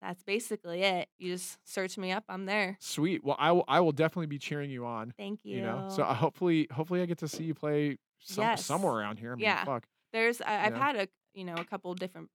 [0.03, 1.09] that's basically it.
[1.19, 2.77] You just search me up, I'm there.
[2.81, 3.25] Sweet.
[3.25, 5.15] Well, I will I will definitely be cheering you on.
[5.17, 5.57] Thank you.
[5.57, 5.89] You know.
[5.91, 8.65] So uh, hopefully hopefully I get to see you play some, Yes.
[8.65, 9.33] somewhere around here.
[9.33, 9.65] I mean, Yeah.
[9.65, 9.85] fuck.
[10.13, 10.79] There's I, I've know?
[10.81, 12.29] had a you know, a couple different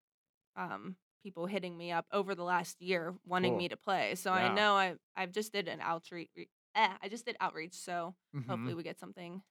[0.55, 3.57] um people hitting me up over the last year wanting Cool.
[3.59, 4.15] me to play.
[4.15, 4.49] So Yeah.
[4.51, 6.29] I know I I've just did an outreach
[6.75, 8.47] eh, I just did outreach, so Mhm.
[8.47, 9.41] hopefully we get something.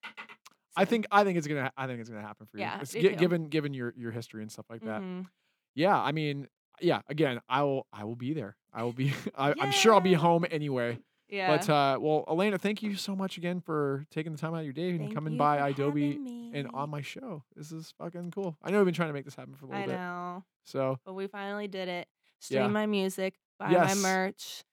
[0.77, 2.62] I think I think it's gonna I think it's gonna happen for you.
[2.64, 3.17] Yeah, It's me gi- too.
[3.17, 5.01] given given your your history and stuff like that.
[5.03, 5.27] Mhm.
[5.75, 5.97] Yeah.
[6.01, 6.49] I mean,
[6.81, 7.01] yeah.
[7.09, 8.57] Again, I will I will be there.
[8.72, 9.12] I will be.
[9.37, 10.99] I, I'm sure I'll be home anyway.
[11.29, 11.57] Yeah.
[11.57, 14.64] But uh, well, Alaena, thank you so much again for taking the time out of
[14.64, 17.43] your day and Thank coming by idobi and on my show.
[17.57, 18.57] This is fucking cool.
[18.62, 19.93] I know we've been trying to make this happen for a little I bit.
[19.97, 20.45] know.
[20.64, 22.07] So But we finally did it.
[22.39, 22.68] Stream Yeah.
[22.68, 23.97] my music, buy Yes.
[23.97, 24.64] my merch.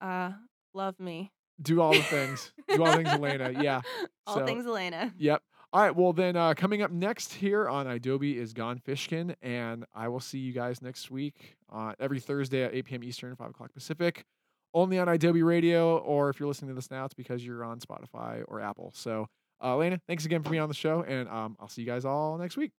[0.00, 0.32] Uh
[0.74, 1.32] love me.
[1.60, 2.52] do all the things.
[2.68, 3.60] do all things, Alaena.
[3.60, 3.80] Yeah.
[4.26, 5.12] All So- things Alaena.
[5.18, 5.42] Yep.
[5.70, 5.94] All right.
[5.94, 10.18] Well, then uh, coming up next here on idobi is Gone Fishkin, and I will
[10.20, 13.04] see you guys next week uh, every Thursday at 8 p.m.
[13.04, 14.24] Eastern, 5 o'clock Pacific,
[14.72, 17.80] only on idobi Radio, or if you're listening to this now, it's because you're on
[17.80, 18.92] Spotify or Apple.
[18.94, 19.28] So,
[19.60, 22.06] uh, Alaena, thanks again for being on the show, and um, I'll see you guys
[22.06, 22.72] all next week.